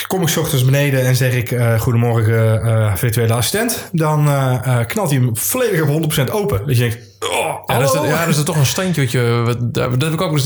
[0.07, 3.89] Kom ik 's ochtends beneden en zeg ik goedemorgen virtuele assistent.
[3.91, 4.29] Dan
[4.87, 6.61] knalt hij hem volledig op 100% open.
[6.65, 8.09] Dus je denkt, oh, Ja, dat is, hallo?
[8.09, 9.41] ja, dat is toch een standje.
[9.45, 10.39] wat Dat heb ik ook.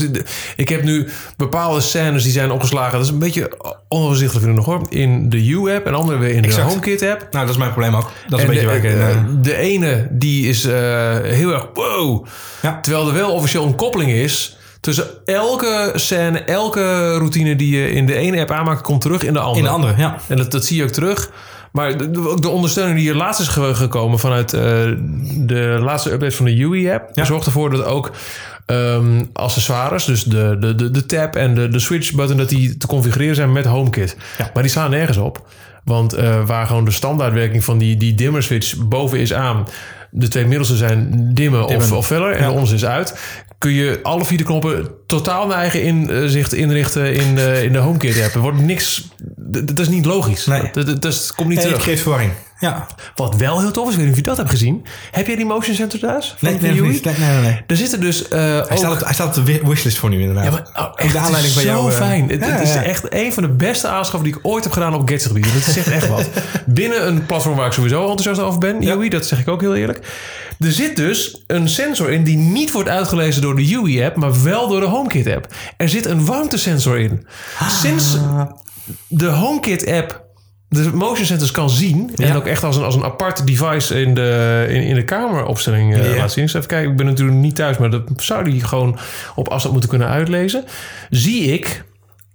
[0.56, 2.92] Ik heb nu bepaalde scènes die zijn opgeslagen.
[2.92, 3.50] Dat is een beetje
[3.88, 4.86] onoverzichtelijk vind ik nog hoor.
[4.88, 6.68] In de U-app en andere weer in de Exact.
[6.68, 7.26] HomeKit-app.
[7.30, 8.10] Nou, dat is mijn probleem ook.
[8.28, 8.98] Dat is En een beetje de, waar ik in...
[8.98, 10.72] eh, eh, de ene die is eh,
[11.22, 12.26] heel erg wow.
[12.62, 12.80] Ja.
[12.80, 18.06] Terwijl er wel officieel een koppeling is tussen elke scène, elke routine die je in
[18.06, 19.58] de ene app aanmaakt, komt terug in de andere.
[19.58, 20.16] in de andere, ja.
[20.28, 21.30] En dat, dat zie je ook terug.
[21.72, 24.60] Maar de, de- ook de ondersteuning die hier laatst is ge- gekomen vanuit eh,
[25.36, 27.24] de laatste update van de UI-app, Ja.
[27.24, 28.10] zorgt ervoor dat ook
[28.66, 32.86] ehm, accessoires, dus de, de, de, de tab en de, de switch-button, dat die te
[32.86, 34.16] configureren zijn met HomeKit.
[34.38, 34.50] Ja.
[34.54, 35.46] Maar die slaan nergens op.
[35.84, 39.66] Want eh, waar gewoon de standaardwerking van die, die dimmer switch boven is aan,
[40.10, 42.46] de twee middelste zijn dimmen, Of, of feller en Ja.
[42.46, 43.20] de onderste is uit.
[43.58, 47.78] Kun je alle vier de knoppen totaal naar eigen inzicht inrichten in de, in de
[47.78, 48.34] HomeKit app.
[48.34, 49.08] Er wordt niks.
[49.36, 50.46] Dat is niet logisch.
[50.46, 50.70] Nee.
[50.72, 51.84] Dat, dat, komt niet Nee, het terug.
[51.84, 52.32] geeft verwarring.
[52.60, 52.86] Ja.
[53.14, 54.86] Wat wel heel tof is, ik weet niet of je dat hebt gezien.
[55.10, 56.34] Heb jij die motion sensor thuis?
[56.38, 57.60] Van Nee, nee, nee, nee, nee.
[57.66, 58.76] Er zitten dus eh Hij, ook...
[58.76, 60.44] staat op, hij staat op de wi- wishlist voor nu inderdaad.
[60.44, 61.90] Ja, maar, oh, echt, de aanleiding het van is jou.
[61.90, 62.28] zo eh, fijn.
[62.28, 62.82] Het, ja, het is ja.
[62.82, 65.52] echt een van de beste aanschaffen die ik ooit heb gedaan op gadgetgebied.
[65.54, 66.28] Dat zegt echt wat.
[66.66, 68.94] Binnen een platform waar ik sowieso enthousiast over ben, Ja.
[68.94, 69.98] UI, dat zeg ik ook heel eerlijk.
[70.58, 74.68] Er zit dus een sensor in die niet wordt uitgelezen door de UI-app, maar wel
[74.68, 75.46] door de HomeKit-app.
[75.76, 77.26] Er zit een warmtesensor in.
[77.82, 78.16] Sinds
[79.08, 80.26] de HomeKit-app
[80.68, 82.10] de motion sensors kan zien.
[82.16, 82.34] En Ja.
[82.34, 86.10] ook echt als een, als een apart device in de, in, in de kameropstelling eh,
[86.14, 86.16] Ja.
[86.20, 86.44] laat zien.
[86.44, 88.98] Dus even kijken, ik ben natuurlijk niet thuis, maar dat zou die gewoon
[89.34, 90.64] op afstand moeten kunnen uitlezen.
[91.10, 91.84] Zie ik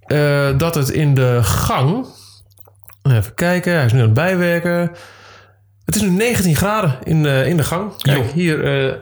[0.06, 2.06] eh, dat het in de gang.
[3.02, 4.90] Even kijken, hij is nu aan het bijwerken.
[5.84, 7.96] Het is nu 19 graden in de, in de gang.
[8.02, 8.32] Kijk, Jo.
[8.34, 8.94] hier eh,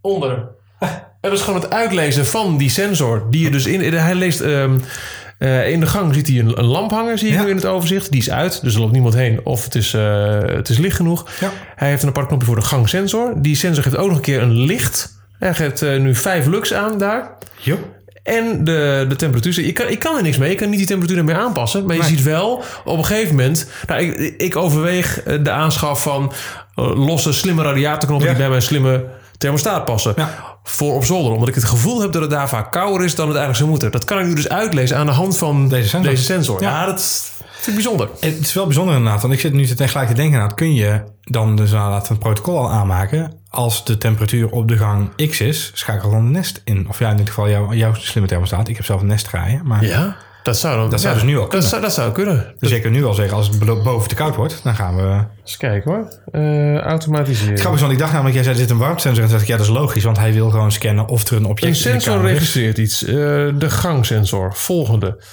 [0.00, 0.48] onder.
[1.22, 3.26] En dat is gewoon het uitlezen van die sensor.
[3.30, 3.94] Die je dus in.
[3.94, 4.40] Hij leest.
[4.40, 4.78] ehm,
[5.42, 7.42] eh, in de gang ziet hij een, een lamp hangen, zie ik Ja.
[7.42, 8.10] nu in het overzicht.
[8.10, 9.40] Die is uit, dus er loopt niemand heen.
[9.44, 11.26] Of het is, eh, het is licht genoeg.
[11.40, 11.50] Ja.
[11.76, 13.32] Hij heeft een apart knopje voor de gangsensor.
[13.36, 15.20] Die sensor geeft ook nog een keer een licht.
[15.38, 17.30] Hij geeft eh, nu 5 lux aan daar.
[17.58, 17.78] Jo.
[18.22, 19.58] En de, de temperatuur.
[19.64, 20.50] Ik kan, ik kan er niks mee.
[20.50, 21.86] Ik kan niet die temperatuur meer aanpassen.
[21.86, 22.10] Maar je Nee.
[22.10, 23.68] ziet wel op een gegeven moment.
[23.86, 26.32] Nou, ik, ik overweeg de aanschaf van
[26.74, 28.32] losse, slimme radiatorknoppen Ja.
[28.32, 29.04] die bij mijn slimme
[29.42, 30.12] thermostaat passen.
[30.16, 30.34] Ja.
[30.64, 31.32] Voor op zolder.
[31.32, 33.70] Omdat ik het gevoel heb dat het daar vaak kouder is dan het eigenlijk zou
[33.70, 33.90] moeten.
[33.90, 36.10] Dat kan ik nu dus uitlezen aan de hand van Deze sensor.
[36.10, 36.62] Deze sensor.
[36.62, 36.86] Ja, Ja.
[36.86, 38.08] dat vind ik bijzonder.
[38.20, 40.74] Het is wel bijzonder inderdaad, want ik zit nu te- gelijk te denken aan, kun
[40.74, 45.40] je dan dus inderdaad een protocol al aanmaken als de temperatuur op de gang X
[45.40, 46.86] is, schakel dan de Nest in.
[46.88, 48.68] Of ja, in dit geval jouw, jouw slimme thermostaat.
[48.68, 50.90] Ik heb zelf een Nest draaien, maar Ja, dat zou dan.
[50.90, 51.68] Dat zou dus nu al Dat kunnen.
[51.68, 52.54] zou, dat zou kunnen.
[52.58, 55.24] dus ik kan nu al zeggen, als het boven te koud wordt, dan gaan we...
[55.42, 56.08] Eens kijken hoor.
[56.32, 57.54] Eh automatiseren.
[57.58, 59.48] Grappig is, want ik dacht namelijk, jij zei er zit een warmtesensor en toen dacht
[59.50, 61.68] ik, ja dat is logisch, want hij wil gewoon scannen of er een object Een
[61.68, 62.36] in de sensor kamer is.
[62.38, 63.04] registreert iets.
[63.04, 63.14] Eh,
[63.58, 64.54] de gangsensor.
[64.54, 65.24] Volgende.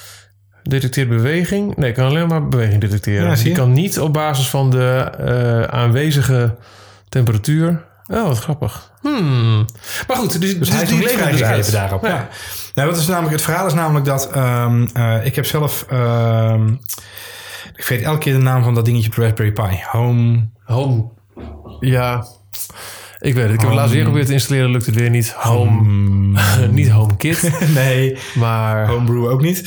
[0.63, 1.75] Detecteert beweging.
[1.75, 3.27] Nee, kan alleen maar beweging detecteren.
[3.27, 6.55] Ja, zie Die kan niet op basis van de eh, aanwezige
[7.09, 7.87] temperatuur.
[8.11, 8.91] Oh, wat grappig.
[9.01, 9.65] Hmm.
[10.07, 12.03] Maar goed, dus, Dus hij is die dus daarop.
[12.03, 12.09] Ja.
[12.09, 12.27] Ja.
[12.79, 15.85] Nou, wat is namelijk, het verhaal is namelijk dat ehm, eh, ik heb zelf...
[15.89, 16.67] ehm,
[17.75, 19.79] ik weet elke keer de naam van dat dingetje op de Raspberry Pi.
[19.91, 20.49] Home...
[20.63, 21.09] Home.
[21.79, 22.25] Ja.
[23.19, 23.53] Ik weet het.
[23.53, 24.69] Ik heb het laatst weer geprobeerd te installeren.
[24.69, 25.31] Lukt het weer niet.
[25.31, 26.39] Home.
[26.71, 27.51] niet HomeKit.
[27.73, 28.87] nee, Maar...
[28.87, 29.59] Homebrew ook niet.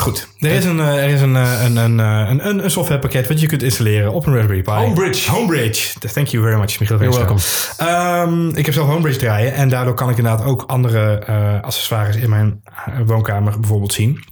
[0.00, 2.70] Goed, er is een, eh, er is een, eh, een, een, eh, een, een, een
[2.70, 4.70] softwarepakket wat je kunt installeren op een Raspberry Pi.
[4.70, 5.30] Homebridge.
[5.30, 5.98] Homebridge.
[5.98, 6.98] Thank you very much, Michiel.
[6.98, 7.40] You're welcome.
[7.76, 11.24] Ehm, ik heb zelf Homebridge draaien en daardoor kan ik inderdaad ook andere
[11.62, 12.62] accessoires in mijn
[13.06, 14.24] woonkamer bijvoorbeeld zien.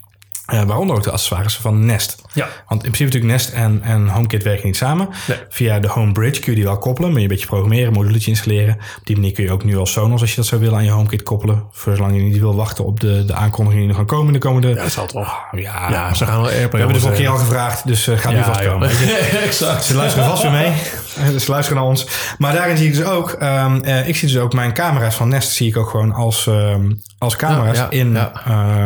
[0.48, 2.22] Eh, waaronder ook de accessoires van Nest.
[2.32, 2.48] Ja.
[2.68, 5.08] Want in principe natuurlijk Nest en, en HomeKit werken niet samen.
[5.26, 5.38] Nee.
[5.48, 7.08] Via de HomeBridge kun je die wel koppelen.
[7.08, 8.74] Moet je een beetje programmeren, moduletje installeren.
[8.74, 10.84] Op die manier kun je ook nu als Sonos, als je dat zou willen, aan
[10.84, 11.62] je HomeKit koppelen.
[11.72, 14.32] Voor zolang je niet wil wachten op de, de aankondigingen die nog gaan komen.
[14.32, 14.74] De komende...
[14.74, 15.38] dat zal toch.
[15.52, 18.08] ja, Ja, ze gaan wel Airplay we hebben de vorige keer al al gevraagd, dus
[18.08, 18.90] uh, gaat nu vast komen.
[19.46, 19.84] exact.
[19.84, 20.72] Ze luisteren vast weer mee.
[21.32, 22.06] Dus ze luisteren naar ons.
[22.38, 23.36] Maar daarin zie ik dus ook...
[23.42, 25.52] Um, uh, ik zie dus ook mijn camera's van Nest...
[25.52, 28.32] zie ik ook gewoon als, um, als camera's Ja, ja, in ja.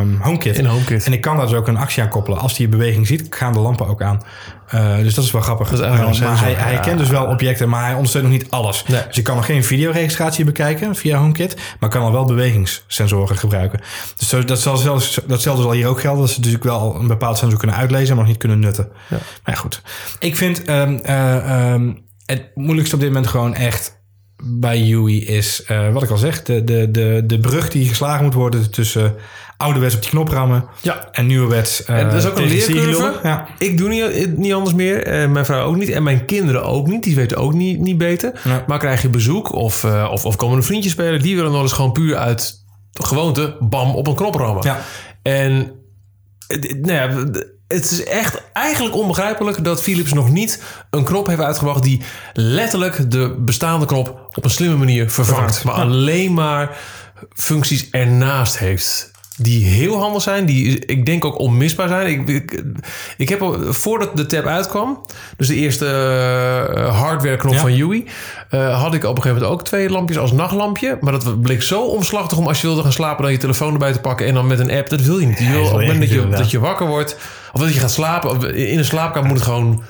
[0.00, 0.58] Um, HomeKit.
[0.58, 1.04] In HomeKit.
[1.04, 2.38] En ik kan daar dus ook een actie aan koppelen.
[2.38, 4.22] Als die beweging ziet, gaan de lampen ook aan.
[4.74, 5.72] Uh, dus dat is wel grappig.
[5.72, 6.80] Is Uh, maar hij, sensor, hij ja.
[6.80, 8.84] kent dus wel objecten, maar hij ondersteunt nog niet alles.
[8.86, 9.02] Nee.
[9.06, 13.80] Dus je kan nog geen videoregistratie bekijken via HomeKit, maar kan al wel bewegingssensoren gebruiken.
[14.16, 16.20] Dus dat zal zelfs, datzelfde zal hier ook gelden.
[16.20, 18.88] Dat ze natuurlijk wel een bepaald sensor kunnen uitlezen, maar nog niet kunnen nutten.
[19.08, 19.18] Ja.
[19.44, 19.82] Maar goed.
[20.18, 24.00] Ik vind um, uh, um, het moeilijkste op dit moment gewoon echt
[24.44, 28.24] bij UI is, uh, wat ik al zeg, de, de, de, de brug die geslagen
[28.24, 29.14] moet worden tussen
[29.62, 31.08] ouderwets op die knop rammen Ja.
[31.12, 31.82] en nieuwerwets.
[31.88, 33.18] Uh, En dat is ook een tegen Siri leercurve.
[33.22, 33.46] Ja.
[33.58, 35.06] Ik doe niet, niet anders meer.
[35.06, 35.88] En mijn vrouw ook niet.
[35.88, 37.02] En mijn kinderen ook niet.
[37.02, 38.40] Die weten ook niet, niet beter.
[38.44, 38.64] Ja.
[38.66, 41.22] Maar krijg je bezoek of, uh, of, of komen een vriendje spelen...
[41.22, 43.56] die willen nog eens gewoon puur uit gewoonte...
[43.60, 44.64] bam, op een knop rammen.
[44.64, 44.78] Ja.
[45.22, 45.72] En
[46.80, 47.24] nou ja,
[47.68, 49.64] het is echt eigenlijk onbegrijpelijk...
[49.64, 51.82] dat Philips nog niet een knop heeft uitgebracht...
[51.82, 52.00] die
[52.32, 55.54] letterlijk de bestaande knop op een slimme manier vervangt.
[55.56, 55.64] Vervangt.
[55.64, 55.92] Maar Ja.
[55.92, 56.76] alleen maar
[57.34, 62.06] functies ernaast heeft die heel handig zijn, die ik denk ook onmisbaar zijn.
[62.06, 62.62] Ik, ik,
[63.16, 65.00] ik heb al, voordat de tab uitkwam,
[65.36, 65.84] dus de eerste
[66.76, 67.58] uh, hardware knop Ja.
[67.58, 68.04] van UI,
[68.50, 70.98] uh, had ik op een gegeven moment ook twee lampjes als nachtlampje.
[71.00, 73.92] Maar dat bleek zo omslachtig om als je wilde gaan slapen, dan je telefoon erbij
[73.92, 74.88] te pakken en dan met een app.
[74.88, 75.38] Dat wil je niet.
[75.38, 77.16] Je wil, dat op het moment je dat je, dat je wakker wordt,
[77.52, 79.82] of dat je gaat slapen, in een slaapkamer moet het gewoon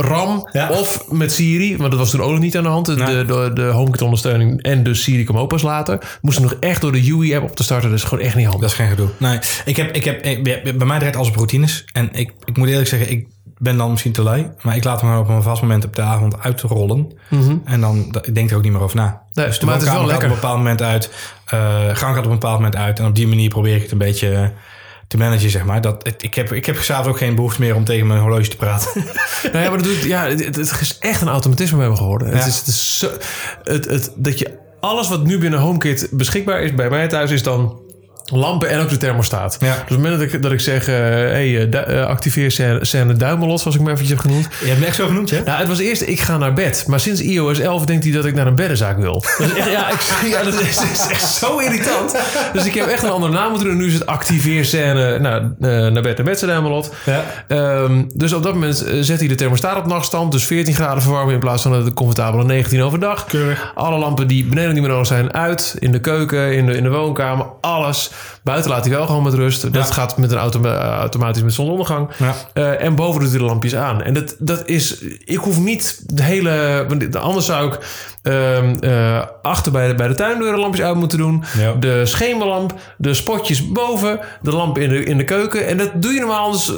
[0.00, 0.70] RAM Ja.
[0.70, 2.86] of met Siri, want dat was toen ook nog niet aan de hand.
[2.86, 3.24] De, Nee.
[3.24, 6.18] de, de HomeKit ondersteuning en de Siri kwam ook pas later.
[6.20, 7.90] Moesten nog echt door de UI-app op te starten.
[7.90, 8.60] Dat is gewoon echt niet handig.
[8.62, 9.08] Dat is geen gedoe.
[9.16, 10.42] Nee, ik heb, ik heb, ik,
[10.78, 11.84] bij mij draait alles op routines.
[11.92, 13.26] En ik, ik moet eerlijk zeggen, ik
[13.58, 14.50] ben dan misschien te lui.
[14.62, 17.12] Maar ik laat hem op een vast moment op de avond uitrollen.
[17.64, 19.04] En dan ik denk er ook niet meer over na.
[19.04, 19.14] Mhm.
[19.34, 20.24] Nee, dus de maar het is wel lekker.
[20.24, 21.10] op een bepaald moment uit.
[21.54, 22.98] Uh, gang gaat op een bepaald moment uit.
[22.98, 24.46] En op die manier probeer ik het een beetje uh,
[25.08, 25.80] te managen, zeg maar.
[25.80, 28.56] Dat, ik heb, ik heb s'avonds ook geen behoefte meer om tegen mijn horloge te
[28.56, 28.90] praten.
[29.52, 32.28] Nou ja, maar dat doet, ja, het, het is echt een automatisme hebben geworden.
[32.28, 33.10] Het is, het is zo,
[33.62, 37.42] het, het, dat je alles wat nu binnen HomeKit beschikbaar is bij mij thuis is
[37.42, 37.80] dan
[38.30, 39.56] lampen en ook de thermostaat.
[39.60, 39.66] Ja.
[39.66, 42.50] Dus op het moment dat ik, dat ik zeg, uh, hey, uh, du- uh, activeer
[42.80, 44.48] scène, duimelot, zoals ik me eventjes heb genoemd.
[44.60, 45.42] Je hebt me echt zo genoemd, hè?
[45.42, 46.84] Nou, het was eerst, ik ga naar bed.
[46.86, 49.24] Maar sinds iOS 11 denkt hij dat ik naar een beddenzaak wil.
[49.56, 50.00] Echt, ja, ik,
[50.34, 52.16] ja, dat is, is echt zo irritant.
[52.52, 53.76] Dus ik heb echt een andere naam moeten doen.
[53.76, 56.92] Nu is het activeer scène nou, uh, naar bed en bed, duimelot.
[57.04, 57.24] Ja.
[57.48, 60.32] Um, dus op dat moment zet hij de thermostaat op nachtstand.
[60.32, 63.24] Dus 14 graden verwarming in plaats van de comfortabele 19 overdag.
[63.24, 63.72] Keurig.
[63.74, 65.76] Alle lampen die beneden niet meer nodig zijn uit.
[65.78, 68.10] In de keuken, in de, in de woonkamer, alles.
[68.42, 69.62] Buiten laat hij wel gewoon met rust.
[69.62, 69.94] Dat Ja.
[69.94, 72.08] gaat met een automa automatisch met zonsondergang.
[72.18, 72.34] Ja.
[72.54, 74.02] Uh, en boven doet hij de lampjes aan.
[74.02, 75.00] En dat, dat is...
[75.24, 76.86] Ik hoef niet de hele...
[77.20, 77.78] Anders zou ik
[78.22, 81.44] um, uh, achter bij de, bij de tuindeur de lampjes uit moeten doen.
[81.58, 81.72] Ja.
[81.72, 85.66] De schemerlamp, de spotjes boven, de lamp in de, in de keuken.
[85.66, 86.72] En dat doe je normaal anders...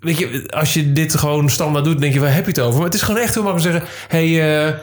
[0.00, 2.76] Weet je, als je dit gewoon standaard doet, denk je, waar heb je het over?
[2.76, 3.90] Maar het is gewoon echt heel makkelijk zeggen...
[4.08, 4.74] hey, uh,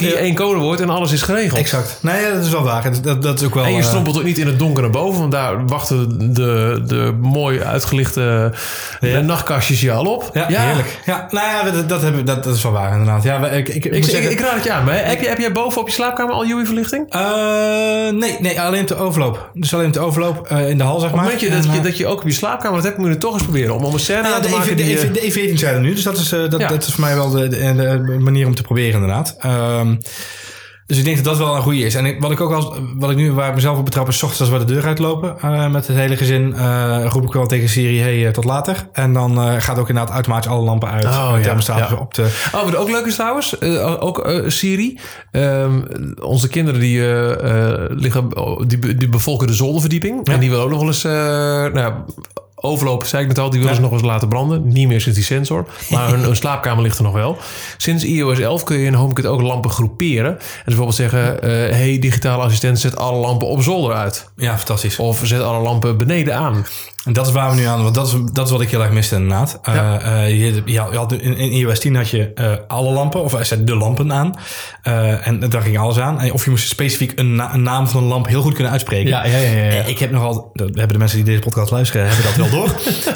[0.00, 0.16] hier Ja.
[0.16, 1.58] één codewoord en alles is geregeld.
[1.60, 1.98] Exact.
[2.00, 3.02] Nee, ja, dat is wel waar.
[3.02, 3.64] Dat, dat, is ook wel...
[3.64, 6.82] En je eh, strompelt ook niet in het donker naar boven, want daar wachten de,
[6.86, 8.52] de mooi uitgelichte
[9.00, 9.20] Ja.
[9.20, 10.30] nachtkastjes je al op.
[10.32, 11.00] Ja, heerlijk.
[11.06, 13.22] Ja, nou ja, dat, dat, hebben, dat, dat is wel waar inderdaad.
[13.22, 14.84] Ja, ik, ik, ik, raad het je aan.
[14.84, 17.06] Maar heb, je, heb jij boven op je slaapkamer al UI-verlichting?
[17.10, 17.20] Eh,
[18.10, 19.50] nee, nee, alleen op de overloop.
[19.54, 21.24] Dus alleen op de overloop eh, in de hal, zeg Op maar.
[21.24, 23.06] het moment je, En, dat, je, dat je ook op je slaapkamer dat hebt, moet
[23.06, 23.74] je het toch eens proberen.
[23.74, 25.12] Om, om een scène nou, te de, maken EV, die...
[25.12, 27.14] de, EV, de E14 zijn er nu, dus dat is, dat, dat is voor mij
[27.14, 29.36] wel de, de, de manier om te proberen inderdaad.
[29.42, 29.94] Ehm,
[30.92, 31.94] dus ik denk dat dat wel een goede is.
[31.94, 34.22] En wat ik ook al, wat ik nu waar ik mezelf op betrap is, 's
[34.22, 37.46] ochtends als we de deur uitlopen eh, met het hele gezin, eh, roep ik wel
[37.46, 38.88] tegen Siri, hey, eh, tot later.
[38.92, 41.04] En dan gaat ook inderdaad automatisch alle lampen uit.
[41.04, 42.22] Oh, ja, op de...
[42.54, 43.60] Oh, wat ook leuk is trouwens,
[44.00, 44.98] ook Siri.
[45.30, 45.80] Ehm,
[46.20, 47.00] onze kinderen die,
[47.88, 50.20] liggen, oh, die, die bevolken de zolderverdieping.
[50.24, 50.32] Ja.
[50.32, 51.02] En die willen ook nog wel eens...
[51.74, 51.92] nou,
[52.62, 53.80] overlopen, zei ik net al, die willen Ja.
[53.80, 54.68] ze nog eens laten branden.
[54.68, 55.66] Niet meer sinds die sensor.
[55.90, 57.36] Maar hun, hun slaapkamer ligt er nog wel.
[57.76, 60.30] Sinds iOS 11 kun je in HomeKit ook lampen groeperen.
[60.32, 61.42] En dus bijvoorbeeld zeggen...
[61.42, 64.28] eh, hey, digitale assistent, zet alle lampen op zolder uit.
[64.36, 64.98] Ja, fantastisch.
[64.98, 66.66] Of zet alle lampen beneden aan.
[67.04, 68.82] En dat is waar we nu aan, want dat is, dat is wat ik heel
[68.82, 69.58] erg miste inderdaad.
[69.62, 70.00] Eh, Ja.
[70.00, 73.44] eh, je, je had, in, in iOS 10 had je eh, alle lampen, of hij
[73.44, 74.34] zet de lampen aan.
[74.82, 76.20] Eh, en daar ging alles aan.
[76.20, 78.72] En of je moest specifiek een, na- een naam van een lamp heel goed kunnen
[78.72, 79.08] uitspreken.
[79.10, 79.46] ja, ja, ja.
[79.70, 82.50] Eh, Ik heb nogal, dat hebben de mensen die deze podcast luisteren, hebben dat wel
[82.50, 82.74] door.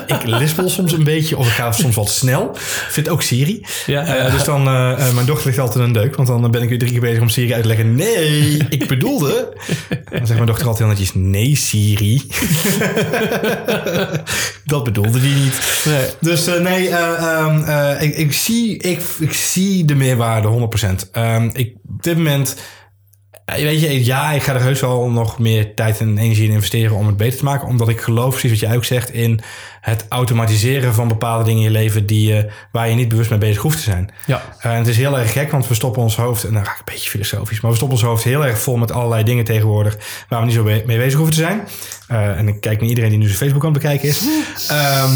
[0.16, 2.50] ik lispel soms een beetje, of ik ga soms wat snel.
[2.54, 3.66] Ik vind ook Siri.
[3.86, 6.62] Ja, Eh, dus dan, eh, eh, mijn dochter ligt altijd een deuk, want dan ben
[6.62, 7.94] ik weer drie keer bezig om Siri uit te leggen.
[7.94, 9.54] Nee, ik bedoelde.
[10.10, 12.26] Dan zegt mijn dochter altijd heel netjes, nee Siri.
[14.64, 15.82] dat bedoelde hij niet.
[15.84, 16.06] Nee.
[16.20, 20.68] Dus eh, nee, eh, ehm, eh, ik, ik, zie, ik, ik zie de meerwaarde
[21.08, 21.10] 100%.
[21.12, 22.56] Ehm, ik, op dit moment,
[23.54, 26.96] weet je, ja, ik ga er heus wel nog meer tijd en energie in investeren
[26.96, 27.68] om het beter te maken.
[27.68, 29.40] Omdat ik geloof, precies wat jij ook zegt, in
[29.80, 33.38] het automatiseren van bepaalde dingen in je leven die, je waar je niet bewust mee
[33.38, 34.10] bezig hoeft te zijn.
[34.26, 34.42] Ja.
[34.58, 36.72] Eh, en het is heel erg gek, want we stoppen ons hoofd, en dan ga
[36.72, 39.44] ik een beetje filosofisch, maar we stoppen ons hoofd heel erg vol met allerlei dingen
[39.44, 41.60] tegenwoordig waar we niet zo mee bezig hoeven te zijn.
[42.08, 44.20] Eh, en ik kijk naar iedereen die nu zijn Facebook aan het bekijken is.
[44.68, 45.12] Ehm,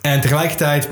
[0.00, 0.88] en tegelijkertijd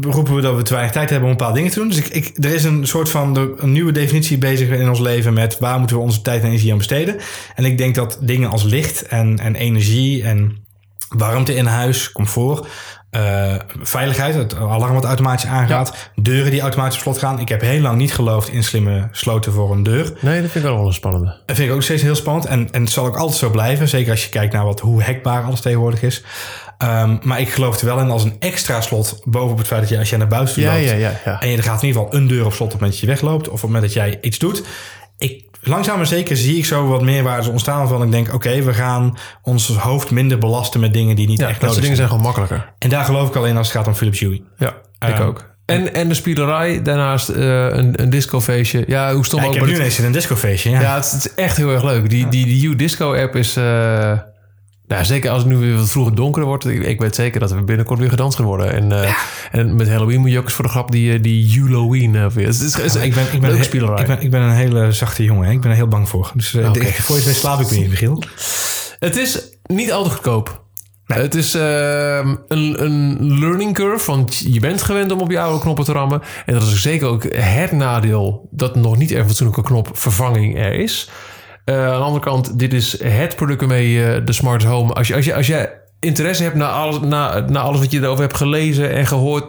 [0.00, 1.88] roepen we dat we te weinig tijd hebben om bepaalde dingen te doen.
[1.88, 5.00] Dus ik, ik, er is een soort van de, een nieuwe definitie bezig in ons
[5.00, 7.16] leven met waar moeten we onze tijd en energie aan besteden.
[7.54, 10.64] En ik denk dat dingen als licht en, en energie en
[11.08, 12.66] warmte in huis, comfort,
[13.10, 17.40] eh, veiligheid, het alarm wat automatisch aangaat, deuren die automatisch op slot gaan.
[17.40, 20.12] Ik heb heel lang niet geloofd in slimme sloten voor een deur.
[20.20, 21.36] Nee, dat vind ik wel een spannende.
[21.46, 22.46] Dat vind ik ook steeds heel spannend.
[22.46, 23.88] En, en het zal ook altijd zo blijven.
[23.88, 26.22] Zeker als je kijkt naar wat, hoe hackbaar alles tegenwoordig is.
[26.78, 29.88] Ehm, maar ik geloof er wel in als een extra slot bovenop het feit dat
[29.90, 30.84] je als je naar buiten toe Ja, loopt.
[30.88, 31.40] ja, ja, ja.
[31.40, 33.00] En je er gaat in ieder geval een deur op slot op het moment dat
[33.00, 33.46] je wegloopt.
[33.48, 34.62] Of op het moment dat jij iets doet.
[35.18, 37.88] Ik, langzaam maar zeker zie ik zo wat meerwaarde ontstaan.
[37.88, 41.48] Van ik denk, oké, we gaan ons hoofd minder belasten met dingen die niet Ja,
[41.48, 42.08] echt dat soort nodig dingen zijn.
[42.08, 42.72] zijn gewoon makkelijker.
[42.78, 44.42] En daar geloof ik alleen als het gaat om Philips Hue.
[44.58, 44.68] Ja,
[45.08, 45.54] ik Ehm, ook.
[45.66, 48.84] En, en de spielerij, daarnaast eh, een, een discofeestje.
[48.86, 49.52] Ja, hoe stom Ja, ook.
[49.52, 50.70] ik heb nu het- ineens een discofeestje.
[50.70, 50.80] Ja.
[50.80, 52.10] ja, het, is- het is echt heel erg leuk.
[52.10, 53.56] Die, die, die U-Disco app is...
[53.56, 54.12] eh,
[54.88, 56.66] nou, zeker als het nu weer wat vroeger donkerder wordt.
[56.66, 58.72] Ik, ik weet zeker dat we binnenkort weer gedanst gaan worden.
[58.72, 59.14] En, eh,
[59.50, 62.26] en met Halloween moet je ook eens voor de grap die, eh, die Halloween uh,
[62.26, 62.46] weer.
[62.46, 64.00] Het is, het is ik ben, ik, ben, spielerij.
[64.00, 65.46] ik, ben, ik ben een hele zachte jongen.
[65.46, 65.52] Hè?
[65.52, 66.30] Ik ben er heel bang voor.
[66.34, 68.22] Dus eh, ik- voor je het weet slaap ik weer, Michiel.
[68.98, 70.64] Het is niet al te goedkoop.
[71.06, 75.60] Het is ehm, een, een learning curve, want je bent gewend om op je oude
[75.60, 76.22] knoppen te rammen.
[76.46, 81.10] En dat is zeker ook het nadeel dat nog niet een fatsoenlijke knopvervanging er is.
[81.66, 84.92] Eh, aan de andere kant, dit is het product waarmee je de smart home...
[84.92, 88.00] Als je, als je, als je interesse hebt naar alles, naar, naar alles wat je
[88.00, 89.44] erover hebt gelezen en gehoord...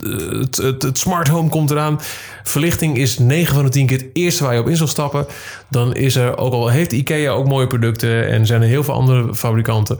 [0.00, 2.00] eh, Het, het, smart home komt eraan.
[2.42, 5.26] Verlichting is 9 van de 10 keer het eerste waar je op in zal stappen.
[5.70, 8.28] Dan is er, ook al heeft IKEA ook mooie producten...
[8.28, 9.98] en zijn er heel veel andere fabrikanten...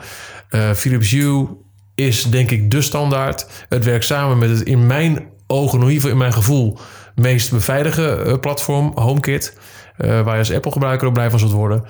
[0.48, 1.46] Eh, Philips Hue
[1.94, 3.46] is denk ik de standaard.
[3.68, 6.78] Het werkt samen met het in mijn ogen, in ieder geval in mijn gevoel,
[7.14, 9.58] meest beveilige eh, platform, HomeKit.
[9.96, 11.84] eh, waar je als Apple-gebruiker ook blij van zult worden.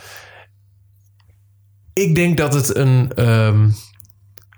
[1.93, 3.69] Ik denk dat het een, ehm,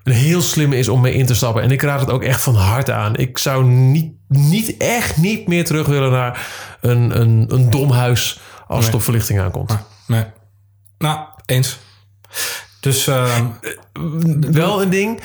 [0.03, 1.63] een heel slim is om mee in te stappen.
[1.63, 3.17] En ik raad het ook echt van harte aan.
[3.17, 6.47] Ik zou niet, niet echt niet meer terug willen naar
[6.81, 9.79] een, een, een dom huis als het op verlichting aankomt.
[10.07, 10.25] Nee.
[10.99, 11.79] Nou, eens.
[12.81, 13.47] Dus ehm,
[14.41, 15.21] wel een ding.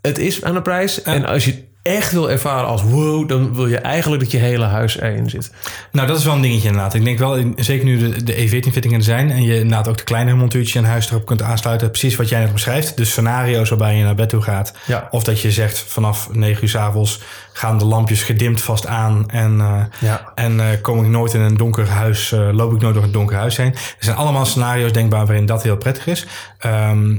[0.00, 1.02] Het is aan de prijs.
[1.02, 4.64] En als je echt wil ervaren als wow, dan wil je eigenlijk dat je hele
[4.64, 5.50] huis erin zit.
[5.92, 6.94] nou, dat is wel een dingetje inderdaad.
[6.94, 9.30] Ik denk wel, zeker nu de, de E14-fittingen er zijn...
[9.30, 11.90] en je inderdaad ook de kleinere montuurtje in huis erop kunt aansluiten...
[11.90, 12.96] precies wat jij net beschrijft.
[12.96, 14.72] Dus scenario's waarbij je naar bed toe gaat.
[14.86, 15.08] Ja.
[15.10, 17.20] Of dat je zegt vanaf 9 uur s avonds...
[17.52, 19.30] gaan de lampjes gedimd vast aan...
[19.30, 20.32] en, eh, Ja.
[20.34, 22.32] en eh, kom ik nooit in een donker huis...
[22.32, 23.72] eh, loop ik nooit door een donker huis heen.
[23.74, 26.26] Er zijn allemaal scenario's denkbaar waarin dat heel prettig is.
[26.58, 27.18] Ehm,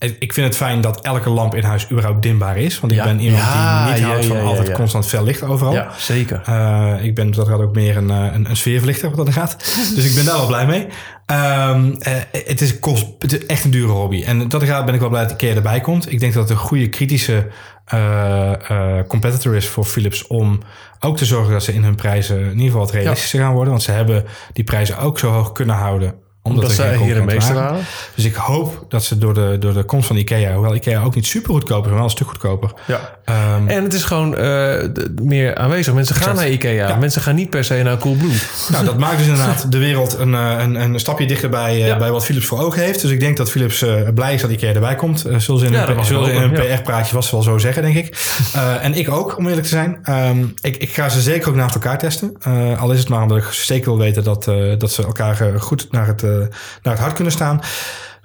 [0.00, 2.80] ik vind het fijn dat elke lamp in huis überhaupt dimbaar is.
[2.80, 3.04] Want ik Ja.
[3.04, 5.72] ben iemand Ja, die niet houdt van ja, altijd constant fel licht overal.
[5.72, 6.42] Ja, zeker.
[6.48, 9.56] Uh, ik ben dat gaat ook meer een, uh, een, een sfeerverlichter wat dat gaat.
[9.94, 10.86] dus ik ben daar wel blij mee.
[11.70, 12.12] Um, uh,
[12.46, 14.22] het, is kost, het is echt een dure hobby.
[14.22, 16.12] En dat gaat ben ik wel blij dat Ikea erbij komt.
[16.12, 17.46] Ik denk dat het een goede kritische
[17.94, 18.52] uh,
[19.08, 20.60] competitor is voor Philips om
[21.00, 23.70] ook te zorgen dat ze in hun prijzen in ieder geval wat realistischer gaan worden.
[23.70, 27.52] Want ze hebben die prijzen ook zo hoog kunnen houden omdat, omdat hier de meeste
[27.52, 27.80] waren.
[28.14, 31.14] Dus ik hoop dat ze door de, door de komst van Ikea, hoewel Ikea ook
[31.14, 32.72] niet super goedkoper is, maar wel een stuk goedkoper.
[32.86, 33.18] Ja.
[33.56, 34.74] Um, en het is gewoon uh,
[35.22, 35.94] meer aanwezig.
[35.94, 36.46] Mensen gaan exact.
[36.46, 36.88] naar Ikea.
[36.88, 36.96] Ja.
[36.96, 38.36] Mensen gaan niet per se naar Coolblue.
[38.70, 41.98] Nou, dat maakt dus inderdaad de wereld een, een, een stapje dichter bij, ja.
[41.98, 43.02] bij wat Philips voor ogen heeft.
[43.02, 45.26] Dus ik denk dat Philips uh, blij is dat Ikea erbij komt.
[45.26, 47.82] Uh, zullen ze in ja, een, zullen ze in een PR-praatje vast wel zo zeggen,
[47.82, 48.08] denk ik.
[48.80, 49.98] En ik ook, om eerlijk te zijn.
[50.08, 52.36] Um, ik, ik ga ze zeker ook naast elkaar testen.
[52.78, 54.44] Al is het maar omdat ik zeker wil weten dat,
[54.78, 56.22] dat ze elkaar goed naar het,
[56.82, 57.60] naar het hart kunnen staan.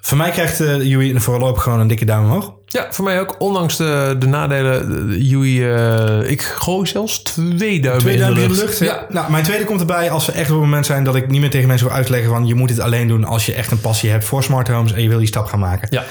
[0.06, 2.54] Voor mij krijgt uh, Yui voorlopig gewoon een dikke duim omhoog.
[2.66, 3.36] Ja, voor mij ook.
[3.40, 5.22] Ondanks de, de nadelen.
[5.22, 8.62] Yui, uh, ik gooi zelfs twee duimen, twee duimen in de lucht.
[8.62, 8.86] In de lucht ja.
[8.86, 9.14] ja.
[9.14, 11.42] Nou, mijn tweede komt erbij als we echt op het moment zijn dat ik niet
[11.42, 13.80] meer tegen mensen wil uitleggen van je moet dit alleen doen als je echt een
[13.82, 15.88] passie hebt voor smart homes en je wil die stap gaan maken.
[15.92, 16.04] Ja.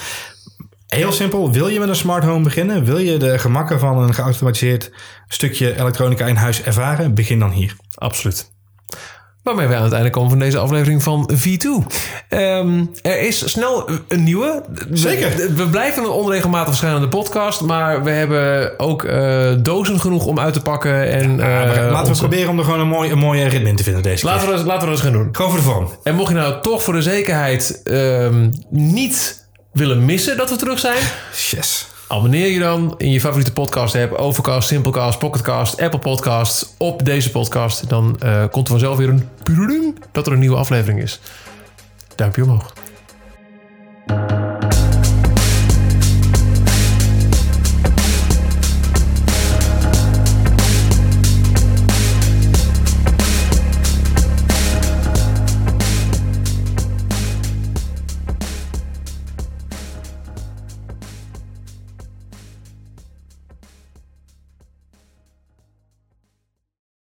[0.86, 2.84] Heel simpel, wil je met een smart home beginnen?
[2.84, 4.90] Wil je de gemakken van een geautomatiseerd
[5.28, 7.14] stukje elektronica in huis ervaren?
[7.14, 7.76] Begin dan hier.
[7.94, 8.52] Absoluut.
[9.44, 11.68] Waarmee we aan het einde komen van deze aflevering van V2.
[12.28, 14.62] Um, er is snel een nieuwe.
[14.92, 15.36] Zeker.
[15.36, 17.60] We, we blijven een onregelmatig verschijnende podcast.
[17.60, 21.10] Maar we hebben ook uh, dozen genoeg om uit te pakken.
[21.12, 23.76] En, ja, uh, laten we proberen om er gewoon een, mooi, een mooie ritme in
[23.76, 24.58] te vinden deze laten keer.
[24.58, 25.28] We, laten we dat eens gaan doen.
[25.32, 25.88] Gewoon voor de vorm.
[26.02, 30.78] En mocht je nou toch voor de zekerheid um, niet willen missen dat we terug
[30.78, 31.02] zijn,
[31.50, 31.86] Yes.
[32.14, 37.30] Abonneer je dan in je favoriete podcast app, Overcast, Simplecast, Pocketcast, Apple Podcasts, op deze
[37.30, 37.88] podcast.
[37.88, 39.28] Dan eh, komt er vanzelf weer een
[40.12, 41.20] dat er een nieuwe aflevering is.
[42.14, 42.72] Duimpje omhoog.